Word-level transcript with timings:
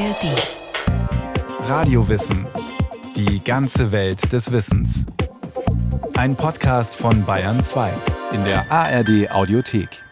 ARD. 0.00 1.68
Radiowissen. 1.68 2.46
Die 3.16 3.44
ganze 3.44 3.92
Welt 3.92 4.32
des 4.32 4.50
Wissens. 4.50 5.04
Ein 6.14 6.36
Podcast 6.36 6.94
von 6.94 7.26
Bayern 7.26 7.60
2 7.60 7.92
in 8.32 8.42
der 8.44 8.72
ARD 8.72 9.30
Audiothek. 9.30 10.02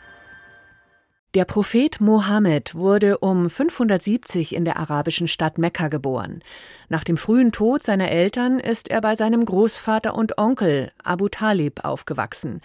Der 1.32 1.46
Prophet 1.46 2.02
Mohammed 2.02 2.74
wurde 2.74 3.16
um 3.18 3.48
570 3.48 4.54
in 4.54 4.66
der 4.66 4.78
arabischen 4.78 5.26
Stadt 5.26 5.56
Mekka 5.56 5.88
geboren. 5.88 6.42
Nach 6.90 7.02
dem 7.02 7.16
frühen 7.16 7.50
Tod 7.50 7.82
seiner 7.82 8.10
Eltern 8.10 8.60
ist 8.60 8.90
er 8.90 9.00
bei 9.00 9.16
seinem 9.16 9.42
Großvater 9.42 10.14
und 10.14 10.36
Onkel 10.36 10.92
Abu 11.02 11.28
Talib 11.30 11.86
aufgewachsen. 11.86 12.60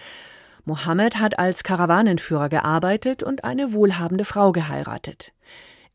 Mohammed 0.65 1.19
hat 1.19 1.39
als 1.39 1.63
Karawanenführer 1.63 2.49
gearbeitet 2.49 3.23
und 3.23 3.45
eine 3.45 3.71
wohlhabende 3.71 4.25
Frau 4.25 4.51
geheiratet. 4.51 5.31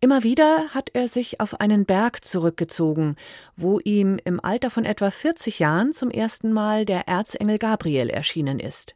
Immer 0.01 0.23
wieder 0.23 0.69
hat 0.71 0.91
er 0.93 1.09
sich 1.09 1.41
auf 1.41 1.61
einen 1.61 1.85
Berg 1.85 2.25
zurückgezogen, 2.25 3.17
wo 3.57 3.81
ihm 3.81 4.21
im 4.25 4.39
Alter 4.39 4.71
von 4.71 4.85
etwa 4.85 5.11
40 5.11 5.59
Jahren 5.59 5.93
zum 5.93 6.13
ersten 6.13 6.53
Mal 6.53 6.85
der 6.85 7.09
Erzengel 7.09 7.59
Gabriel 7.59 8.09
erschienen 8.09 8.61
ist. 8.61 8.95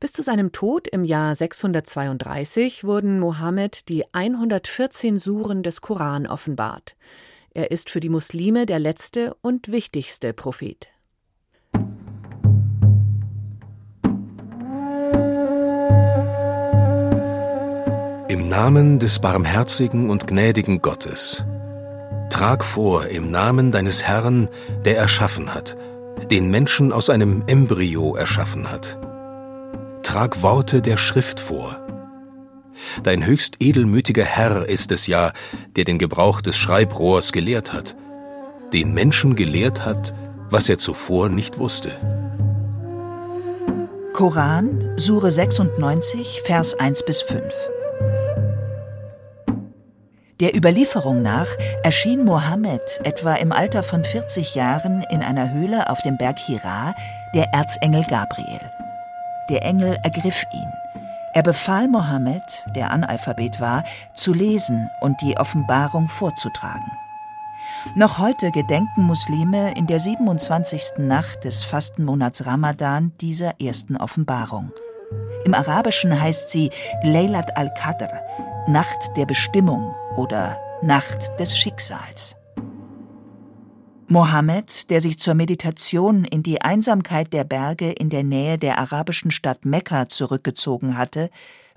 Bis 0.00 0.12
zu 0.12 0.22
seinem 0.22 0.50
Tod 0.50 0.88
im 0.88 1.04
Jahr 1.04 1.36
632 1.36 2.82
wurden 2.82 3.20
Mohammed 3.20 3.88
die 3.88 4.04
114 4.12 5.20
Suren 5.20 5.62
des 5.62 5.80
Koran 5.80 6.26
offenbart. 6.26 6.96
Er 7.54 7.70
ist 7.70 7.88
für 7.88 8.00
die 8.00 8.08
Muslime 8.08 8.66
der 8.66 8.80
letzte 8.80 9.34
und 9.42 9.70
wichtigste 9.70 10.32
Prophet. 10.32 10.88
Namen 18.56 18.98
des 18.98 19.18
barmherzigen 19.18 20.08
und 20.08 20.26
gnädigen 20.26 20.80
Gottes. 20.80 21.44
Trag 22.30 22.64
vor 22.64 23.04
im 23.04 23.30
Namen 23.30 23.70
deines 23.70 24.04
Herrn, 24.04 24.48
der 24.86 24.96
erschaffen 24.96 25.52
hat, 25.52 25.76
den 26.30 26.50
Menschen 26.50 26.90
aus 26.90 27.10
einem 27.10 27.44
Embryo 27.48 28.14
erschaffen 28.14 28.70
hat. 28.70 28.98
Trag 30.02 30.40
Worte 30.40 30.80
der 30.80 30.96
Schrift 30.96 31.38
vor. 31.38 31.86
Dein 33.02 33.26
höchst 33.26 33.56
edelmütiger 33.60 34.24
Herr 34.24 34.66
ist 34.66 34.90
es 34.90 35.06
ja, 35.06 35.32
der 35.76 35.84
den 35.84 35.98
Gebrauch 35.98 36.40
des 36.40 36.56
Schreibrohrs 36.56 37.32
gelehrt 37.32 37.74
hat, 37.74 37.94
den 38.72 38.94
Menschen 38.94 39.36
gelehrt 39.36 39.84
hat, 39.84 40.14
was 40.48 40.70
er 40.70 40.78
zuvor 40.78 41.28
nicht 41.28 41.58
wusste. 41.58 41.90
Koran, 44.14 44.94
Sure 44.96 45.30
96, 45.30 46.40
Vers 46.42 46.72
1 46.72 47.04
bis 47.04 47.20
5. 47.20 47.42
Der 50.38 50.54
Überlieferung 50.54 51.22
nach 51.22 51.46
erschien 51.82 52.22
Mohammed 52.22 53.00
etwa 53.04 53.36
im 53.36 53.52
Alter 53.52 53.82
von 53.82 54.04
40 54.04 54.54
Jahren 54.54 55.02
in 55.10 55.22
einer 55.22 55.50
Höhle 55.50 55.88
auf 55.88 56.02
dem 56.02 56.18
Berg 56.18 56.38
Hira 56.38 56.94
der 57.34 57.54
Erzengel 57.54 58.04
Gabriel. 58.04 58.60
Der 59.48 59.62
Engel 59.62 59.98
ergriff 60.02 60.44
ihn. 60.52 60.68
Er 61.32 61.42
befahl 61.42 61.88
Mohammed, 61.88 62.42
der 62.74 62.90
Analphabet 62.90 63.60
war, 63.60 63.84
zu 64.14 64.34
lesen 64.34 64.90
und 65.00 65.18
die 65.22 65.38
Offenbarung 65.38 66.08
vorzutragen. 66.08 66.92
Noch 67.94 68.18
heute 68.18 68.50
gedenken 68.50 69.04
Muslime 69.04 69.72
in 69.74 69.86
der 69.86 70.00
27. 70.00 70.98
Nacht 70.98 71.44
des 71.44 71.64
Fastenmonats 71.64 72.44
Ramadan 72.44 73.12
dieser 73.22 73.58
ersten 73.58 73.96
Offenbarung. 73.96 74.70
Im 75.46 75.54
Arabischen 75.54 76.20
heißt 76.20 76.50
sie 76.50 76.70
Laylat 77.02 77.56
al-Qadr, 77.56 78.10
Nacht 78.66 78.98
der 79.16 79.24
Bestimmung 79.24 79.94
oder 80.16 80.58
Nacht 80.82 81.30
des 81.38 81.56
Schicksals. 81.56 82.36
Mohammed, 84.08 84.88
der 84.88 85.00
sich 85.00 85.18
zur 85.18 85.34
Meditation 85.34 86.24
in 86.24 86.42
die 86.42 86.62
Einsamkeit 86.62 87.32
der 87.32 87.44
Berge 87.44 87.90
in 87.90 88.08
der 88.08 88.22
Nähe 88.22 88.56
der 88.56 88.78
arabischen 88.78 89.30
Stadt 89.30 89.64
Mekka 89.64 90.08
zurückgezogen 90.08 90.96
hatte, 90.96 91.28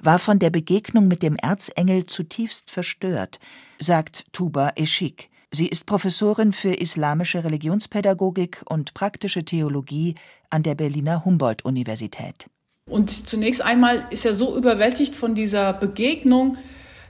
war 0.02 0.20
von 0.20 0.40
der 0.40 0.52
Begegnung 0.52 1.08
mit 1.08 1.24
dem 1.24 1.36
Erzengel 1.36 2.06
zutiefst 2.06 2.70
verstört, 2.70 3.40
sagt 3.80 4.26
Tuba 4.32 4.74
Eschik. 4.76 5.30
Sie 5.52 5.68
ist 5.68 5.88
Professorin 5.88 6.54
für 6.54 6.74
islamische 6.74 7.44
Religionspädagogik 7.44 8.64
und 8.70 8.94
praktische 8.94 9.44
Theologie 9.44 10.14
an 10.52 10.62
der 10.62 10.76
Berliner 10.76 11.26
Humboldt-Universität. 11.26 12.46
Und 12.86 13.10
zunächst 13.10 13.64
einmal 13.64 14.06
ist 14.12 14.26
er 14.26 14.36
so 14.36 14.56
überwältigt 14.56 15.16
von 15.16 15.34
dieser 15.34 15.74
Begegnung, 15.74 16.58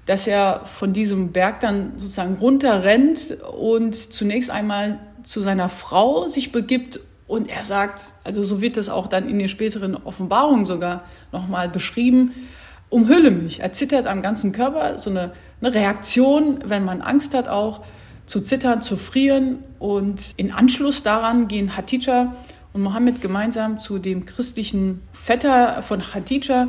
dass 0.09 0.25
er 0.25 0.61
von 0.65 0.91
diesem 0.91 1.33
Berg 1.33 1.59
dann 1.59 1.91
sozusagen 1.97 2.37
runterrennt 2.41 3.37
und 3.55 3.95
zunächst 3.95 4.49
einmal 4.49 4.97
zu 5.21 5.41
seiner 5.41 5.69
Frau 5.69 6.27
sich 6.27 6.51
begibt 6.51 6.99
und 7.27 7.47
er 7.47 7.63
sagt, 7.63 8.13
also 8.23 8.41
so 8.41 8.59
wird 8.59 8.75
das 8.75 8.89
auch 8.89 9.05
dann 9.05 9.29
in 9.29 9.37
den 9.37 9.47
späteren 9.47 9.95
Offenbarungen 9.95 10.65
sogar 10.65 11.03
nochmal 11.31 11.69
beschrieben, 11.69 12.31
umhülle 12.89 13.29
mich. 13.29 13.59
Er 13.59 13.71
zittert 13.71 14.07
am 14.07 14.23
ganzen 14.23 14.51
Körper, 14.51 14.97
so 14.97 15.11
eine, 15.11 15.31
eine 15.61 15.75
Reaktion, 15.75 16.57
wenn 16.65 16.83
man 16.83 17.01
Angst 17.01 17.35
hat 17.35 17.47
auch, 17.47 17.81
zu 18.25 18.41
zittern, 18.41 18.81
zu 18.81 18.97
frieren. 18.97 19.59
Und 19.77 20.33
in 20.37 20.51
Anschluss 20.51 21.03
daran 21.03 21.47
gehen 21.47 21.77
Hatija 21.77 22.33
und 22.73 22.81
Mohammed 22.81 23.21
gemeinsam 23.21 23.77
zu 23.77 23.99
dem 23.99 24.25
christlichen 24.25 25.01
Vetter 25.13 25.83
von 25.83 26.15
Hatija, 26.15 26.67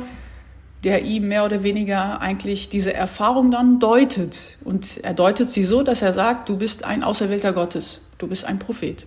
der 0.83 1.03
ihm 1.03 1.27
mehr 1.27 1.45
oder 1.45 1.63
weniger 1.63 2.21
eigentlich 2.21 2.69
diese 2.69 2.93
Erfahrung 2.93 3.51
dann 3.51 3.79
deutet. 3.79 4.57
Und 4.63 4.97
er 5.03 5.13
deutet 5.13 5.51
sie 5.51 5.63
so, 5.63 5.83
dass 5.83 6.01
er 6.01 6.13
sagt, 6.13 6.49
du 6.49 6.57
bist 6.57 6.83
ein 6.83 7.03
Auserwählter 7.03 7.53
Gottes, 7.53 8.01
du 8.17 8.27
bist 8.27 8.45
ein 8.45 8.59
Prophet. 8.59 9.05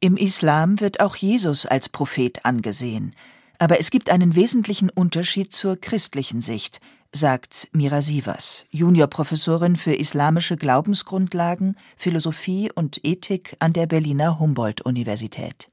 Im 0.00 0.16
Islam 0.16 0.80
wird 0.80 1.00
auch 1.00 1.14
Jesus 1.14 1.64
als 1.66 1.88
Prophet 1.88 2.44
angesehen. 2.44 3.14
Aber 3.58 3.78
es 3.78 3.90
gibt 3.90 4.10
einen 4.10 4.34
wesentlichen 4.34 4.90
Unterschied 4.90 5.52
zur 5.52 5.80
christlichen 5.80 6.40
Sicht, 6.40 6.80
sagt 7.12 7.68
Mira 7.72 8.02
Sievers, 8.02 8.64
Juniorprofessorin 8.70 9.76
für 9.76 9.94
islamische 9.94 10.56
Glaubensgrundlagen, 10.56 11.76
Philosophie 11.96 12.72
und 12.74 12.98
Ethik 13.04 13.54
an 13.60 13.72
der 13.72 13.86
Berliner 13.86 14.40
Humboldt-Universität. 14.40 15.68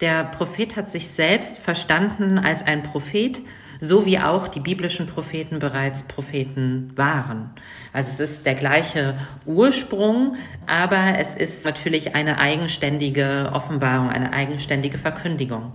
Der 0.00 0.24
Prophet 0.24 0.74
hat 0.74 0.90
sich 0.90 1.08
selbst 1.08 1.58
verstanden 1.58 2.38
als 2.38 2.62
ein 2.62 2.82
Prophet, 2.82 3.40
so 3.80 4.06
wie 4.06 4.18
auch 4.18 4.48
die 4.48 4.60
biblischen 4.60 5.06
Propheten 5.06 5.58
bereits 5.58 6.02
Propheten 6.02 6.92
waren. 6.96 7.50
Also 7.92 8.22
es 8.22 8.30
ist 8.30 8.46
der 8.46 8.54
gleiche 8.54 9.14
Ursprung, 9.46 10.36
aber 10.66 11.18
es 11.18 11.34
ist 11.34 11.64
natürlich 11.64 12.14
eine 12.14 12.38
eigenständige 12.38 13.50
Offenbarung, 13.52 14.10
eine 14.10 14.32
eigenständige 14.32 14.98
Verkündigung. 14.98 15.72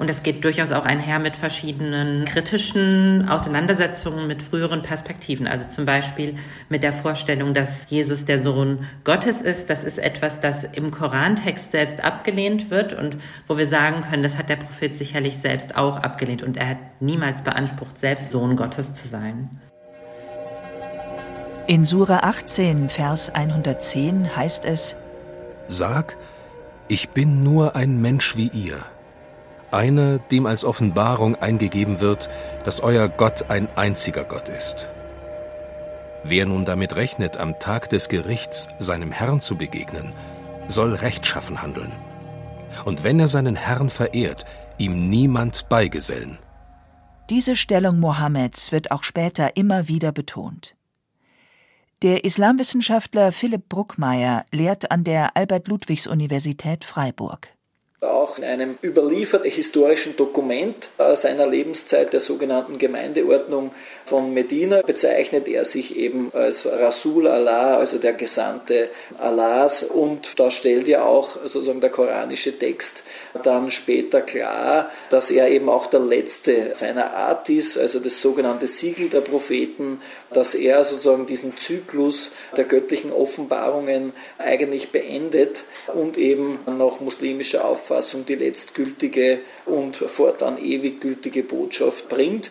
Und 0.00 0.08
das 0.08 0.22
geht 0.22 0.42
durchaus 0.44 0.72
auch 0.72 0.86
einher 0.86 1.18
mit 1.18 1.36
verschiedenen 1.36 2.24
kritischen 2.24 3.28
Auseinandersetzungen 3.28 4.26
mit 4.26 4.42
früheren 4.42 4.82
Perspektiven. 4.82 5.46
Also 5.46 5.68
zum 5.68 5.84
Beispiel 5.84 6.36
mit 6.70 6.82
der 6.82 6.94
Vorstellung, 6.94 7.52
dass 7.52 7.84
Jesus 7.90 8.24
der 8.24 8.38
Sohn 8.38 8.86
Gottes 9.04 9.42
ist. 9.42 9.68
Das 9.68 9.84
ist 9.84 9.98
etwas, 9.98 10.40
das 10.40 10.64
im 10.64 10.90
Korantext 10.90 11.72
selbst 11.72 12.02
abgelehnt 12.02 12.70
wird 12.70 12.94
und 12.94 13.18
wo 13.46 13.58
wir 13.58 13.66
sagen 13.66 14.00
können, 14.00 14.22
das 14.22 14.38
hat 14.38 14.48
der 14.48 14.56
Prophet 14.56 14.96
sicherlich 14.96 15.36
selbst 15.36 15.76
auch 15.76 15.98
abgelehnt 15.98 16.42
und 16.42 16.56
er 16.56 16.70
hat 16.70 16.78
niemals 17.00 17.44
beansprucht, 17.44 17.98
selbst 17.98 18.32
Sohn 18.32 18.56
Gottes 18.56 18.94
zu 18.94 19.06
sein. 19.06 19.50
In 21.66 21.84
Sura 21.84 22.20
18, 22.22 22.88
Vers 22.88 23.34
110 23.34 24.34
heißt 24.34 24.64
es, 24.64 24.96
Sag, 25.66 26.16
ich 26.88 27.10
bin 27.10 27.42
nur 27.42 27.76
ein 27.76 28.00
Mensch 28.00 28.38
wie 28.38 28.48
ihr 28.48 28.82
einer, 29.72 30.18
dem 30.18 30.46
als 30.46 30.64
Offenbarung 30.64 31.36
eingegeben 31.36 32.00
wird, 32.00 32.28
dass 32.64 32.80
euer 32.80 33.08
Gott 33.08 33.46
ein 33.48 33.68
einziger 33.76 34.24
Gott 34.24 34.48
ist. 34.48 34.88
Wer 36.24 36.46
nun 36.46 36.64
damit 36.64 36.96
rechnet, 36.96 37.38
am 37.38 37.58
Tag 37.58 37.88
des 37.90 38.08
Gerichts 38.08 38.68
seinem 38.78 39.10
Herrn 39.10 39.40
zu 39.40 39.56
begegnen, 39.56 40.12
soll 40.68 40.94
rechtschaffen 40.94 41.62
handeln. 41.62 41.92
Und 42.84 43.04
wenn 43.04 43.18
er 43.18 43.28
seinen 43.28 43.56
Herrn 43.56 43.90
verehrt, 43.90 44.44
ihm 44.78 45.08
niemand 45.08 45.68
beigesellen. 45.68 46.38
Diese 47.30 47.56
Stellung 47.56 48.00
Mohammeds 48.00 48.72
wird 48.72 48.90
auch 48.90 49.02
später 49.02 49.56
immer 49.56 49.88
wieder 49.88 50.12
betont. 50.12 50.76
Der 52.02 52.24
Islamwissenschaftler 52.24 53.30
Philipp 53.30 53.68
Bruckmeier 53.68 54.44
lehrt 54.52 54.90
an 54.90 55.04
der 55.04 55.36
Albert-Ludwigs-Universität 55.36 56.84
Freiburg. 56.84 57.54
Auch 58.02 58.38
in 58.38 58.44
einem 58.44 58.78
überlieferten 58.82 59.50
historischen 59.50 60.16
Dokument 60.16 60.88
seiner 61.16 61.46
Lebenszeit 61.46 62.14
der 62.14 62.20
sogenannten 62.20 62.78
Gemeindeordnung 62.78 63.72
von 64.06 64.32
Medina 64.32 64.80
bezeichnet 64.80 65.46
er 65.46 65.66
sich 65.66 65.96
eben 65.96 66.30
als 66.32 66.66
Rasul 66.66 67.26
Allah, 67.26 67.76
also 67.76 67.98
der 67.98 68.14
Gesandte 68.14 68.88
Allahs. 69.18 69.82
Und 69.82 70.40
da 70.40 70.50
stellt 70.50 70.88
ja 70.88 71.04
auch 71.04 71.36
sozusagen 71.42 71.82
der 71.82 71.90
koranische 71.90 72.58
Text 72.58 73.02
dann 73.42 73.70
später 73.70 74.22
klar, 74.22 74.90
dass 75.10 75.30
er 75.30 75.48
eben 75.48 75.68
auch 75.68 75.84
der 75.84 76.00
letzte 76.00 76.74
seiner 76.74 77.12
Art 77.12 77.50
ist, 77.50 77.76
also 77.76 78.00
das 78.00 78.22
sogenannte 78.22 78.66
Siegel 78.66 79.10
der 79.10 79.20
Propheten, 79.20 80.00
dass 80.32 80.54
er 80.54 80.84
sozusagen 80.84 81.26
diesen 81.26 81.58
Zyklus 81.58 82.32
der 82.56 82.64
göttlichen 82.64 83.12
Offenbarungen 83.12 84.14
eigentlich 84.38 84.90
beendet 84.90 85.64
und 85.92 86.16
eben 86.16 86.60
nach 86.66 87.00
muslimischer 87.00 87.66
Auffassung 87.66 87.89
die 88.26 88.34
letztgültige 88.34 89.40
und 89.66 89.96
fortan 89.96 90.58
ewig 90.58 91.00
gültige 91.00 91.42
Botschaft 91.42 92.08
bringt. 92.08 92.50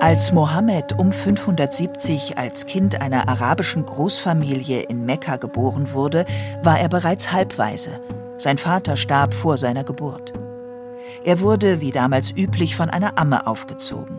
Als 0.00 0.32
Mohammed 0.32 0.98
um 0.98 1.12
570 1.12 2.36
als 2.36 2.66
Kind 2.66 3.00
einer 3.00 3.28
arabischen 3.28 3.86
Großfamilie 3.86 4.82
in 4.82 5.06
Mekka 5.06 5.36
geboren 5.36 5.92
wurde, 5.92 6.24
war 6.62 6.78
er 6.80 6.88
bereits 6.88 7.30
halbweise. 7.30 8.00
Sein 8.36 8.58
Vater 8.58 8.96
starb 8.96 9.32
vor 9.32 9.56
seiner 9.56 9.84
Geburt. 9.84 10.32
Er 11.24 11.40
wurde, 11.40 11.80
wie 11.80 11.92
damals 11.92 12.32
üblich, 12.32 12.74
von 12.74 12.90
einer 12.90 13.16
Amme 13.16 13.46
aufgezogen. 13.46 14.18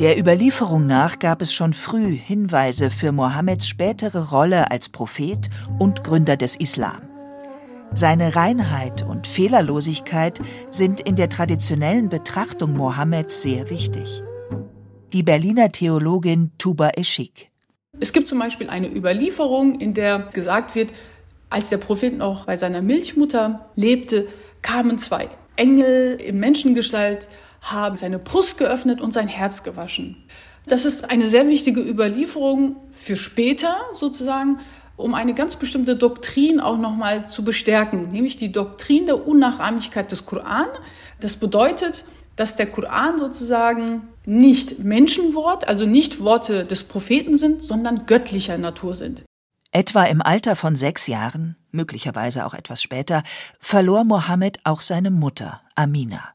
Der 0.00 0.18
Überlieferung 0.18 0.86
nach 0.86 1.18
gab 1.18 1.42
es 1.42 1.52
schon 1.52 1.72
früh 1.72 2.16
Hinweise 2.16 2.90
für 2.90 3.12
Mohammeds 3.12 3.68
spätere 3.68 4.30
Rolle 4.30 4.70
als 4.70 4.88
Prophet 4.88 5.48
und 5.78 6.02
Gründer 6.02 6.36
des 6.36 6.56
Islam. 6.56 7.02
Seine 7.94 8.34
Reinheit 8.34 9.02
und 9.02 9.26
Fehlerlosigkeit 9.26 10.40
sind 10.70 11.00
in 11.00 11.16
der 11.16 11.28
traditionellen 11.28 12.08
Betrachtung 12.08 12.72
Mohammeds 12.72 13.42
sehr 13.42 13.70
wichtig 13.70 14.22
die 15.12 15.22
Berliner 15.22 15.70
Theologin 15.70 16.52
Tuba 16.56 16.90
Eschik. 16.96 17.50
Es 18.00 18.12
gibt 18.12 18.28
zum 18.28 18.38
Beispiel 18.38 18.70
eine 18.70 18.88
Überlieferung, 18.88 19.78
in 19.78 19.92
der 19.92 20.30
gesagt 20.32 20.74
wird, 20.74 20.90
als 21.50 21.68
der 21.68 21.76
Prophet 21.76 22.16
noch 22.16 22.46
bei 22.46 22.56
seiner 22.56 22.80
Milchmutter 22.80 23.70
lebte, 23.76 24.26
kamen 24.62 24.96
zwei 24.96 25.28
Engel 25.56 26.14
in 26.14 26.40
Menschengestalt, 26.40 27.28
haben 27.62 27.96
seine 27.96 28.18
Brust 28.18 28.58
geöffnet 28.58 29.00
und 29.00 29.12
sein 29.12 29.28
Herz 29.28 29.62
gewaschen. 29.62 30.16
Das 30.66 30.84
ist 30.84 31.10
eine 31.10 31.28
sehr 31.28 31.48
wichtige 31.48 31.80
Überlieferung 31.80 32.76
für 32.92 33.16
später 33.16 33.76
sozusagen, 33.94 34.60
um 34.96 35.14
eine 35.14 35.34
ganz 35.34 35.56
bestimmte 35.56 35.96
Doktrin 35.96 36.60
auch 36.60 36.76
nochmal 36.76 37.28
zu 37.28 37.42
bestärken, 37.44 38.10
nämlich 38.10 38.36
die 38.36 38.52
Doktrin 38.52 39.06
der 39.06 39.26
Unnachahmlichkeit 39.26 40.12
des 40.12 40.26
Koran. 40.26 40.66
Das 41.20 41.36
bedeutet, 41.36 42.04
dass 42.36 42.56
der 42.56 42.66
Koran 42.66 43.18
sozusagen 43.18 44.08
nicht 44.24 44.78
Menschenwort, 44.78 45.66
also 45.66 45.86
nicht 45.86 46.20
Worte 46.20 46.64
des 46.64 46.84
Propheten 46.84 47.36
sind, 47.36 47.62
sondern 47.62 48.06
göttlicher 48.06 48.58
Natur 48.58 48.94
sind. 48.94 49.22
Etwa 49.72 50.04
im 50.04 50.20
Alter 50.22 50.54
von 50.54 50.76
sechs 50.76 51.06
Jahren, 51.06 51.56
möglicherweise 51.70 52.46
auch 52.46 52.54
etwas 52.54 52.82
später, 52.82 53.22
verlor 53.58 54.04
Mohammed 54.04 54.60
auch 54.64 54.82
seine 54.82 55.10
Mutter, 55.10 55.62
Amina. 55.74 56.34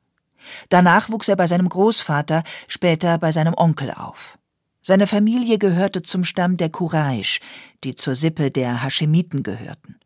Danach 0.69 1.09
wuchs 1.09 1.27
er 1.27 1.35
bei 1.35 1.47
seinem 1.47 1.69
Großvater, 1.69 2.44
später 2.67 3.17
bei 3.17 3.31
seinem 3.31 3.53
Onkel 3.55 3.91
auf. 3.91 4.38
Seine 4.81 5.07
Familie 5.07 5.57
gehörte 5.57 6.01
zum 6.01 6.23
Stamm 6.23 6.57
der 6.57 6.69
Quraysh, 6.69 7.39
die 7.83 7.95
zur 7.95 8.15
Sippe 8.15 8.51
der 8.51 8.81
Haschemiten 8.83 9.44
gehörten. 9.44 9.99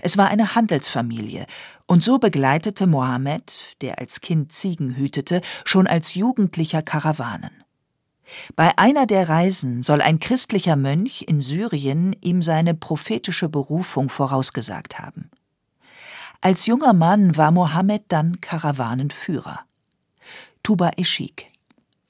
Es 0.00 0.16
war 0.16 0.28
eine 0.28 0.54
Handelsfamilie, 0.54 1.46
und 1.86 2.04
so 2.04 2.18
begleitete 2.18 2.86
Mohammed, 2.86 3.76
der 3.80 3.98
als 3.98 4.20
Kind 4.20 4.52
Ziegen 4.52 4.96
hütete, 4.96 5.40
schon 5.64 5.86
als 5.86 6.14
Jugendlicher 6.14 6.82
Karawanen. 6.82 7.64
Bei 8.56 8.76
einer 8.78 9.06
der 9.06 9.28
Reisen 9.28 9.82
soll 9.82 10.00
ein 10.00 10.18
christlicher 10.18 10.76
Mönch 10.76 11.24
in 11.26 11.40
Syrien 11.40 12.16
ihm 12.20 12.42
seine 12.42 12.74
prophetische 12.74 13.48
Berufung 13.48 14.08
vorausgesagt 14.08 14.98
haben. 14.98 15.30
Als 16.44 16.66
junger 16.66 16.92
Mann 16.92 17.36
war 17.36 17.52
Mohammed 17.52 18.02
dann 18.08 18.40
Karawanenführer. 18.40 19.60
Tuba 20.64 20.90
Eschik. 20.96 21.52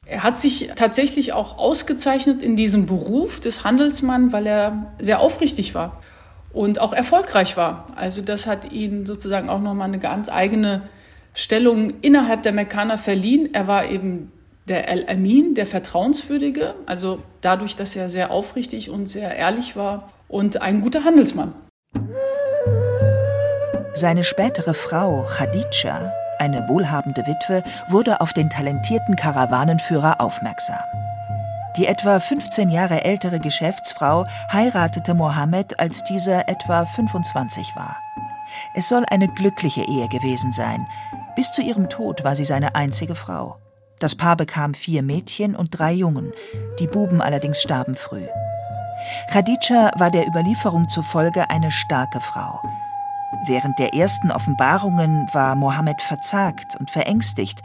Er 0.07 0.23
hat 0.23 0.39
sich 0.39 0.71
tatsächlich 0.75 1.35
auch 1.35 1.59
ausgezeichnet 1.59 2.41
in 2.41 2.57
diesem 2.57 2.87
Beruf 2.87 3.41
des 3.41 3.63
Handelsmanns, 3.63 4.33
weil 4.33 4.47
er 4.47 4.95
sehr 4.99 5.21
aufrichtig 5.21 5.75
war 5.75 6.01
und 6.51 6.81
auch 6.81 6.95
erfolgreich 6.95 7.59
war. 7.59 7.89
Also 7.95 8.23
das 8.23 8.47
hat 8.47 8.73
ihn 8.73 9.05
sozusagen 9.05 9.51
auch 9.51 9.61
nochmal 9.61 9.89
eine 9.89 9.99
ganz 9.99 10.31
eigene 10.31 10.89
Stellung 11.35 12.01
innerhalb 12.01 12.43
der 12.43 12.53
Mekkaner 12.53 12.97
verliehen. 12.97 13.53
Er 13.53 13.67
war 13.67 13.91
eben 13.91 14.33
der 14.67 14.89
El-Amin, 14.89 15.55
der 15.55 15.67
Vertrauenswürdige, 15.67 16.75
also 16.87 17.23
dadurch, 17.43 17.77
dass 17.77 17.95
er 17.97 18.09
sehr 18.09 18.31
aufrichtig 18.31 18.89
und 18.89 19.07
sehr 19.07 19.37
ehrlich 19.37 19.77
war 19.77 20.09
und 20.29 20.63
ein 20.63 20.81
guter 20.81 21.05
Handelsmann. 21.05 21.53
Seine 23.95 24.25
spätere 24.25 24.73
Frau 24.73 25.27
Khadija, 25.37 26.13
eine 26.39 26.67
wohlhabende 26.67 27.27
Witwe, 27.27 27.63
wurde 27.89 28.23
auf 28.23 28.33
den 28.33 28.49
talentierten 28.49 29.17
Karawanenführer 29.17 30.19
aufmerksam. 30.19 30.81
Die 31.77 31.87
etwa 31.87 32.19
15 32.19 32.71
Jahre 32.71 33.05
ältere 33.05 33.39
Geschäftsfrau 33.39 34.27
heiratete 34.51 35.13
Mohammed, 35.13 35.79
als 35.79 36.05
dieser 36.05 36.49
etwa 36.49 36.87
25 36.87 37.77
war. 37.77 37.97
Es 38.75 38.89
soll 38.89 39.05
eine 39.11 39.29
glückliche 39.29 39.83
Ehe 39.83 40.09
gewesen 40.09 40.53
sein. 40.53 40.87
Bis 41.37 41.53
zu 41.53 41.61
ihrem 41.61 41.91
Tod 41.91 42.25
war 42.25 42.35
sie 42.35 42.45
seine 42.45 42.75
einzige 42.75 43.15
Frau. 43.15 43.59
Das 43.99 44.15
Paar 44.15 44.37
bekam 44.37 44.73
vier 44.73 45.03
Mädchen 45.03 45.55
und 45.55 45.79
drei 45.79 45.93
Jungen. 45.93 46.33
Die 46.79 46.87
Buben 46.87 47.21
allerdings 47.21 47.61
starben 47.61 47.95
früh. 47.95 48.27
Khadija 49.31 49.93
war 49.97 50.11
der 50.11 50.27
Überlieferung 50.27 50.89
zufolge 50.89 51.51
eine 51.51 51.71
starke 51.71 52.21
Frau. 52.21 52.61
Während 53.47 53.79
der 53.79 53.95
ersten 53.95 54.31
Offenbarungen 54.31 55.29
war 55.33 55.57
Mohammed 55.57 56.01
verzagt 56.01 56.77
und 56.79 56.91
verängstigt. 56.91 57.61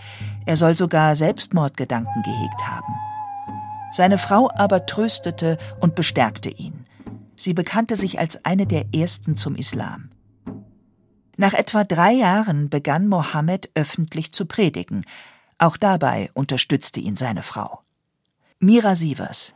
Er 0.46 0.56
soll 0.56 0.76
sogar 0.76 1.16
Selbstmordgedanken 1.16 2.24
gehegt 2.24 2.68
haben. 2.68 2.96
Seine 3.92 4.18
Frau 4.18 4.50
aber 4.56 4.86
tröstete 4.86 5.58
und 5.80 5.96
bestärkte 5.96 6.50
ihn. 6.50 6.86
Sie 7.36 7.54
bekannte 7.54 7.96
sich 7.96 8.20
als 8.20 8.44
eine 8.44 8.66
der 8.66 8.86
ersten 8.94 9.38
zum 9.38 9.56
Islam. 9.56 10.10
Nach 11.38 11.54
etwa 11.54 11.84
drei 11.84 12.14
Jahren 12.14 12.70
begann 12.70 13.08
Mohammed 13.08 13.70
öffentlich 13.76 14.32
zu 14.32 14.48
predigen. 14.48 15.04
Auch 15.60 15.78
dabei 15.78 16.32
unterstützte 16.34 17.00
ihn 17.00 17.16
seine 17.16 17.44
Frau. 17.44 17.82
Mira 18.60 18.96
Sievers. 18.96 19.54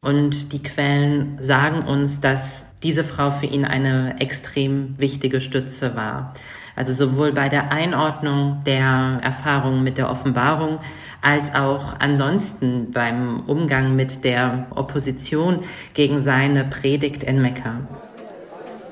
Und 0.00 0.52
die 0.52 0.62
Quellen 0.62 1.38
sagen 1.42 1.82
uns, 1.88 2.20
dass 2.20 2.66
diese 2.84 3.02
Frau 3.02 3.30
für 3.30 3.46
ihn 3.46 3.64
eine 3.64 4.20
extrem 4.20 4.94
wichtige 4.98 5.40
Stütze 5.40 5.96
war. 5.96 6.34
Also 6.76 6.92
sowohl 6.92 7.32
bei 7.32 7.48
der 7.48 7.72
Einordnung 7.72 8.62
der 8.66 9.20
Erfahrungen 9.22 9.82
mit 9.82 9.96
der 9.96 10.10
Offenbarung 10.10 10.80
als 11.22 11.54
auch 11.54 11.98
ansonsten 11.98 12.92
beim 12.92 13.40
Umgang 13.46 13.96
mit 13.96 14.24
der 14.24 14.66
Opposition 14.70 15.60
gegen 15.94 16.22
seine 16.22 16.64
Predigt 16.64 17.24
in 17.24 17.40
Mekka. 17.40 17.80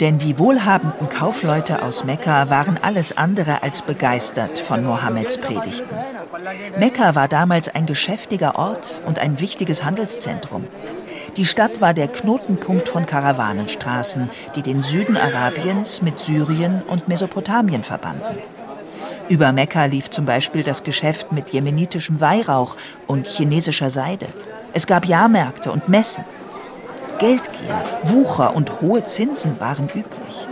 Denn 0.01 0.19
die 0.19 0.39
wohlhabenden 0.39 1.09
Kaufleute 1.11 1.83
aus 1.83 2.05
Mekka 2.05 2.51
waren 2.51 2.79
alles 2.83 3.17
andere 3.17 3.63
als 3.63 3.83
begeistert 3.83 4.59
von 4.59 4.83
Mohammeds 4.83 5.39
Predigten. 5.39 5.95
Mekka 6.79 7.15
war 7.15 7.29
damals 7.29 7.69
ein 7.69 7.87
geschäftiger 7.87 8.57
Ort 8.57 9.03
und 9.07 9.19
ein 9.19 9.39
wichtiges 9.39 9.85
Handelszentrum. 9.85 10.65
Die 11.37 11.47
Stadt 11.47 11.81
war 11.81 11.95
der 11.95 12.09
Knotenpunkt 12.09 12.89
von 12.91 13.07
Karawanenstraßen, 13.07 14.29
die 14.55 14.63
den 14.63 14.83
Süden 14.83 15.17
Arabiens 15.17 16.03
mit 16.03 16.19
Syrien 16.19 16.83
und 16.83 17.09
Mesopotamien 17.09 17.83
verbanden. 17.83 18.39
Über 19.31 19.53
Mekka 19.53 19.87
lief 19.87 20.11
zum 20.11 20.27
Beispiel 20.27 20.63
das 20.63 20.85
Geschäft 20.85 21.33
mit 21.33 21.51
jemenitischem 21.51 22.21
Weihrauch 22.21 22.77
und 23.07 23.27
chinesischer 23.27 23.89
Seide. 23.89 24.27
Es 24.75 24.87
gab 24.87 25.07
Jahrmärkte 25.07 25.73
und 25.73 25.89
Messen. 25.89 26.25
Geldgier, 27.19 27.83
Wucher 28.03 28.55
und 28.55 28.83
hohe 28.83 29.03
Zinsen 29.05 29.59
waren 29.59 29.87
üblich. 29.87 30.49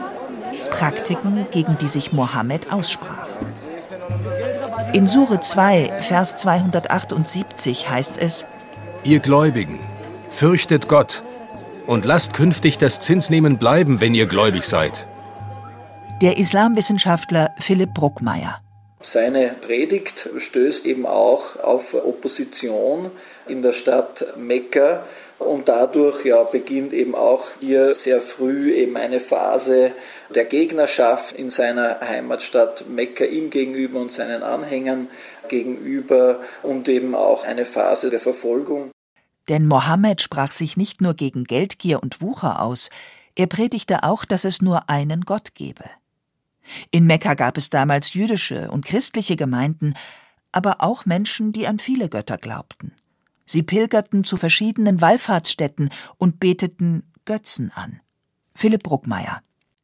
Praktiken, 0.70 1.46
gegen 1.50 1.76
die 1.76 1.88
sich 1.88 2.12
Mohammed 2.12 2.72
aussprach. 2.72 3.28
In 4.94 5.06
Sure 5.06 5.40
2, 5.40 6.00
Vers 6.00 6.37
278 6.37 7.90
heißt 7.90 8.16
es: 8.16 8.46
Ihr 9.04 9.20
Gläubigen, 9.20 9.80
Fürchtet 10.40 10.88
Gott 10.88 11.23
und 11.87 12.06
lasst 12.06 12.32
künftig 12.32 12.78
das 12.78 12.99
Zinsnehmen 12.99 13.59
bleiben, 13.59 14.00
wenn 14.00 14.14
ihr 14.14 14.25
gläubig 14.25 14.64
seid. 14.64 15.06
Der 16.23 16.38
Islamwissenschaftler 16.38 17.50
Philipp 17.59 17.92
Bruckmeier. 17.92 18.62
Seine 19.02 19.54
Predigt 19.61 20.30
stößt 20.38 20.87
eben 20.87 21.04
auch 21.04 21.62
auf 21.62 21.92
Opposition 21.92 23.11
in 23.49 23.61
der 23.61 23.73
Stadt 23.73 24.28
Mekka 24.38 25.04
und 25.38 25.68
dadurch 25.68 26.25
ja, 26.25 26.42
beginnt 26.44 26.94
eben 26.94 27.14
auch 27.14 27.44
hier 27.61 27.92
sehr 27.92 28.23
früh 28.23 28.73
eben 28.73 28.97
eine 28.97 29.20
Phase 29.20 29.92
der 30.35 30.47
Gegnerschaft 30.47 31.35
in 31.37 31.50
seiner 31.50 32.00
Heimatstadt 32.00 32.88
Mekka 32.88 33.26
ihm 33.26 33.50
gegenüber 33.50 34.00
und 34.00 34.11
seinen 34.11 34.42
Anhängern 34.42 35.09
gegenüber 35.49 36.40
und 36.62 36.88
eben 36.88 37.14
auch 37.14 37.44
eine 37.44 37.66
Phase 37.66 38.09
der 38.09 38.20
Verfolgung. 38.20 38.90
Denn 39.49 39.66
Mohammed 39.66 40.20
sprach 40.20 40.52
sich 40.52 40.76
nicht 40.76 41.00
nur 41.00 41.14
gegen 41.14 41.44
Geldgier 41.44 42.02
und 42.02 42.20
Wucher 42.20 42.62
aus, 42.62 42.90
er 43.35 43.47
predigte 43.47 44.02
auch, 44.02 44.25
dass 44.25 44.44
es 44.44 44.61
nur 44.61 44.88
einen 44.90 45.23
Gott 45.23 45.54
gebe. 45.54 45.85
In 46.90 47.06
Mekka 47.06 47.35
gab 47.35 47.56
es 47.56 47.70
damals 47.70 48.14
jüdische 48.14 48.70
und 48.70 48.85
christliche 48.85 49.37
Gemeinden, 49.37 49.94
aber 50.52 50.76
auch 50.80 51.06
Menschen, 51.06 51.52
die 51.52 51.66
an 51.66 51.78
viele 51.78 52.09
Götter 52.09 52.37
glaubten. 52.37 52.92
Sie 53.47 53.62
pilgerten 53.62 54.25
zu 54.25 54.37
verschiedenen 54.37 55.00
Wallfahrtsstätten 55.00 55.90
und 56.18 56.38
beteten 56.38 57.11
Götzen 57.25 57.73
an. 57.75 58.00
Philipp 58.54 58.82
Bruckmeier 58.82 59.42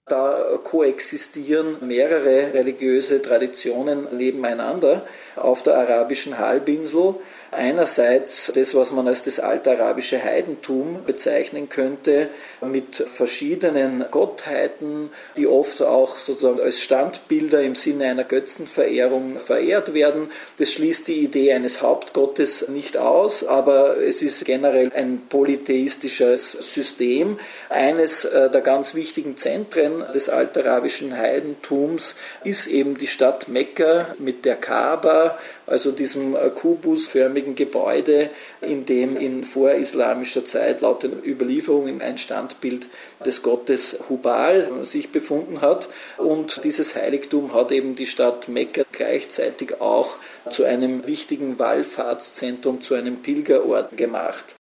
da 0.09 0.61
koexistieren 0.63 1.79
mehrere 1.81 2.55
religiöse 2.55 3.21
Traditionen 3.23 4.07
nebeneinander 4.17 5.05
auf 5.35 5.65
der 5.65 5.79
arabischen 5.79 6.39
Halbinsel. 6.39 7.17
Einerseits 7.57 8.53
das, 8.55 8.75
was 8.75 8.93
man 8.93 9.09
als 9.09 9.23
das 9.23 9.41
altarabische 9.41 10.23
Heidentum 10.23 11.01
bezeichnen 11.07 11.71
könnte, 11.71 12.29
mit 12.61 12.97
verschiedenen 12.97 14.05
Gottheiten, 14.11 15.09
die 15.39 15.47
oft 15.47 15.81
auch 15.81 16.19
sozusagen 16.19 16.61
als 16.61 16.83
Standbilder 16.83 17.63
im 17.63 17.75
Sinne 17.75 18.11
einer 18.11 18.25
Götzenverehrung 18.25 19.39
verehrt 19.39 19.95
werden. 19.95 20.31
Das 20.59 20.71
schließt 20.73 21.09
die 21.09 21.25
Idee 21.25 21.55
eines 21.55 21.81
Hauptgottes 21.81 22.69
nicht 22.69 22.99
aus, 22.99 23.43
aber 23.43 23.97
es 24.03 24.21
ist 24.21 24.45
generell 24.45 24.93
ein 24.95 25.23
polytheistisches 25.27 26.53
System. 26.53 27.39
Eines 27.71 28.27
äh, 28.27 28.51
der 28.51 28.61
ganz 28.61 28.95
wichtigen 28.95 29.39
Zentren 29.39 30.05
des 30.13 30.29
altarabischen 30.29 31.17
Heidentums 31.17 32.17
ist 32.45 32.67
eben 32.67 32.99
die 32.99 33.07
Stadt 33.07 33.49
Mekka 33.49 34.15
mit 34.19 34.45
der 34.45 34.57
Kaaba, 34.57 35.39
also 35.67 35.93
diesem 35.93 36.35
äh, 36.35 36.51
kubusförmigen 36.51 37.55
Gebäude, 37.55 38.31
in 38.61 38.87
dem 38.87 39.17
in 39.17 39.45
vorislamischer 39.45 40.45
Zeit 40.45 40.81
laut 40.81 41.03
den 41.03 41.23
Überlieferungen 41.25 42.01
ein 42.01 42.19
Standbild 42.19 42.89
des 43.25 43.43
Gottes 43.43 43.99
Hubal 44.09 44.85
sich 44.85 45.11
befunden 45.11 45.61
hat. 45.61 45.89
Und 46.19 46.65
dieses 46.65 46.95
Heiligtum 46.95 47.53
hat 47.53 47.73
eben 47.73 47.97
die 47.97 48.07
Stadt 48.07 48.49
Mekka 48.49 48.83
gleichzeitig 48.93 49.81
auch 49.81 50.17
zu 50.51 50.65
einem 50.65 51.07
wichtigen 51.07 51.59
Wallfahrtszentrum, 51.59 52.81
zu 52.81 52.95
einem 52.95 53.23
Pilgerort 53.23 53.97
gemacht. 53.97 54.57